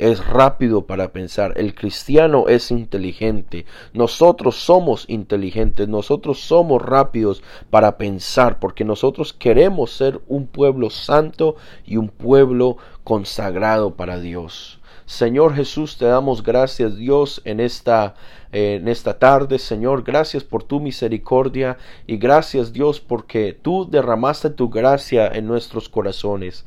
es 0.00 0.26
rápido 0.26 0.86
para 0.86 1.12
pensar, 1.12 1.52
el 1.56 1.74
cristiano 1.74 2.48
es 2.48 2.70
inteligente, 2.70 3.66
nosotros 3.92 4.56
somos 4.56 5.04
inteligentes, 5.08 5.88
nosotros 5.88 6.40
somos 6.40 6.80
rápidos 6.80 7.42
para 7.68 7.98
pensar, 7.98 8.58
porque 8.60 8.84
nosotros 8.84 9.34
queremos 9.34 9.92
ser 9.92 10.20
un 10.26 10.46
pueblo 10.46 10.88
santo 10.88 11.56
y 11.84 11.98
un 11.98 12.08
pueblo 12.08 12.78
consagrado 13.04 13.94
para 13.94 14.18
Dios. 14.18 14.80
Señor 15.04 15.54
Jesús, 15.54 15.98
te 15.98 16.06
damos 16.06 16.42
gracias 16.44 16.96
Dios 16.96 17.42
en 17.44 17.60
esta 17.60 18.14
en 18.52 18.88
esta 18.88 19.18
tarde, 19.18 19.58
Señor. 19.58 20.02
Gracias 20.02 20.44
por 20.44 20.62
tu 20.62 20.80
misericordia 20.80 21.78
y 22.06 22.16
gracias 22.16 22.72
Dios 22.72 23.00
porque 23.00 23.56
tú 23.60 23.88
derramaste 23.90 24.50
tu 24.50 24.68
gracia 24.68 25.28
en 25.28 25.46
nuestros 25.46 25.88
corazones. 25.88 26.64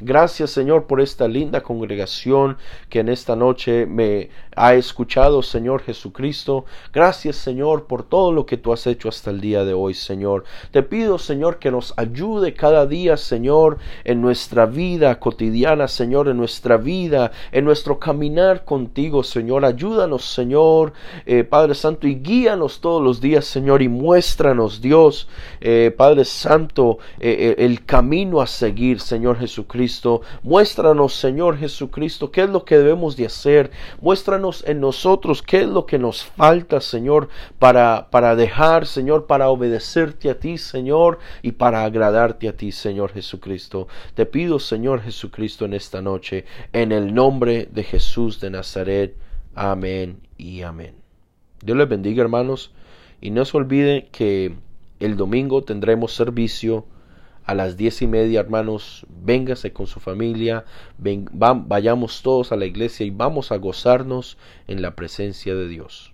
Gracias 0.00 0.50
Señor 0.50 0.86
por 0.86 1.00
esta 1.00 1.28
linda 1.28 1.62
congregación 1.62 2.58
que 2.90 2.98
en 2.98 3.08
esta 3.08 3.36
noche 3.36 3.86
me 3.86 4.28
ha 4.56 4.74
escuchado 4.74 5.40
Señor 5.42 5.82
Jesucristo. 5.82 6.64
Gracias 6.92 7.36
Señor 7.36 7.86
por 7.86 8.02
todo 8.02 8.32
lo 8.32 8.44
que 8.44 8.56
tú 8.56 8.72
has 8.72 8.86
hecho 8.88 9.08
hasta 9.08 9.30
el 9.30 9.40
día 9.40 9.64
de 9.64 9.72
hoy 9.72 9.94
Señor. 9.94 10.44
Te 10.72 10.82
pido 10.82 11.18
Señor 11.18 11.58
que 11.58 11.70
nos 11.70 11.94
ayude 11.96 12.54
cada 12.54 12.86
día 12.86 13.16
Señor 13.16 13.78
en 14.02 14.20
nuestra 14.20 14.66
vida 14.66 15.20
cotidiana 15.20 15.86
Señor, 15.86 16.28
en 16.28 16.36
nuestra 16.36 16.76
vida, 16.76 17.30
en 17.52 17.64
nuestro 17.64 18.00
caminar 18.00 18.64
contigo 18.64 19.22
Señor. 19.22 19.64
Ayúdanos 19.64 20.24
Señor 20.24 20.92
eh, 21.26 21.44
Padre 21.44 21.74
Santo, 21.74 22.06
y 22.06 22.16
guíanos 22.16 22.80
todos 22.80 23.02
los 23.02 23.20
días, 23.20 23.44
Señor, 23.44 23.82
y 23.82 23.88
muéstranos, 23.88 24.80
Dios, 24.80 25.28
eh, 25.60 25.94
Padre 25.96 26.24
Santo, 26.24 26.98
eh, 27.20 27.54
el 27.58 27.84
camino 27.84 28.40
a 28.40 28.46
seguir, 28.46 29.00
Señor 29.00 29.38
Jesucristo. 29.38 30.22
Muéstranos, 30.42 31.14
Señor 31.14 31.58
Jesucristo, 31.58 32.30
qué 32.30 32.42
es 32.42 32.50
lo 32.50 32.64
que 32.64 32.78
debemos 32.78 33.16
de 33.16 33.26
hacer. 33.26 33.70
Muéstranos 34.00 34.64
en 34.66 34.80
nosotros 34.80 35.42
qué 35.42 35.62
es 35.62 35.68
lo 35.68 35.86
que 35.86 35.98
nos 35.98 36.24
falta, 36.24 36.80
Señor, 36.80 37.28
para, 37.58 38.08
para 38.10 38.36
dejar, 38.36 38.86
Señor, 38.86 39.26
para 39.26 39.48
obedecerte 39.48 40.30
a 40.30 40.38
ti, 40.38 40.58
Señor, 40.58 41.18
y 41.42 41.52
para 41.52 41.84
agradarte 41.84 42.48
a 42.48 42.56
ti, 42.56 42.72
Señor 42.72 43.12
Jesucristo. 43.12 43.88
Te 44.14 44.26
pido, 44.26 44.58
Señor 44.58 45.00
Jesucristo, 45.02 45.64
en 45.64 45.74
esta 45.74 46.00
noche, 46.00 46.44
en 46.72 46.92
el 46.92 47.14
nombre 47.14 47.68
de 47.70 47.84
Jesús 47.84 48.40
de 48.40 48.50
Nazaret. 48.50 49.16
Amén 49.54 50.20
y 50.36 50.62
amén. 50.62 51.03
Dios 51.64 51.76
les 51.78 51.88
bendiga 51.88 52.22
hermanos 52.22 52.72
y 53.20 53.30
no 53.30 53.44
se 53.44 53.56
olviden 53.56 54.08
que 54.12 54.54
el 55.00 55.16
domingo 55.16 55.64
tendremos 55.64 56.14
servicio 56.14 56.86
a 57.44 57.54
las 57.54 57.76
diez 57.76 58.02
y 58.02 58.06
media 58.06 58.40
hermanos. 58.40 59.06
Véngase 59.24 59.72
con 59.72 59.86
su 59.86 60.00
familia 60.00 60.64
vayamos 60.98 62.22
todos 62.22 62.52
a 62.52 62.56
la 62.56 62.66
iglesia 62.66 63.04
y 63.06 63.10
vamos 63.10 63.50
a 63.50 63.56
gozarnos 63.56 64.38
en 64.68 64.82
la 64.82 64.94
presencia 64.94 65.54
de 65.54 65.68
Dios 65.68 66.13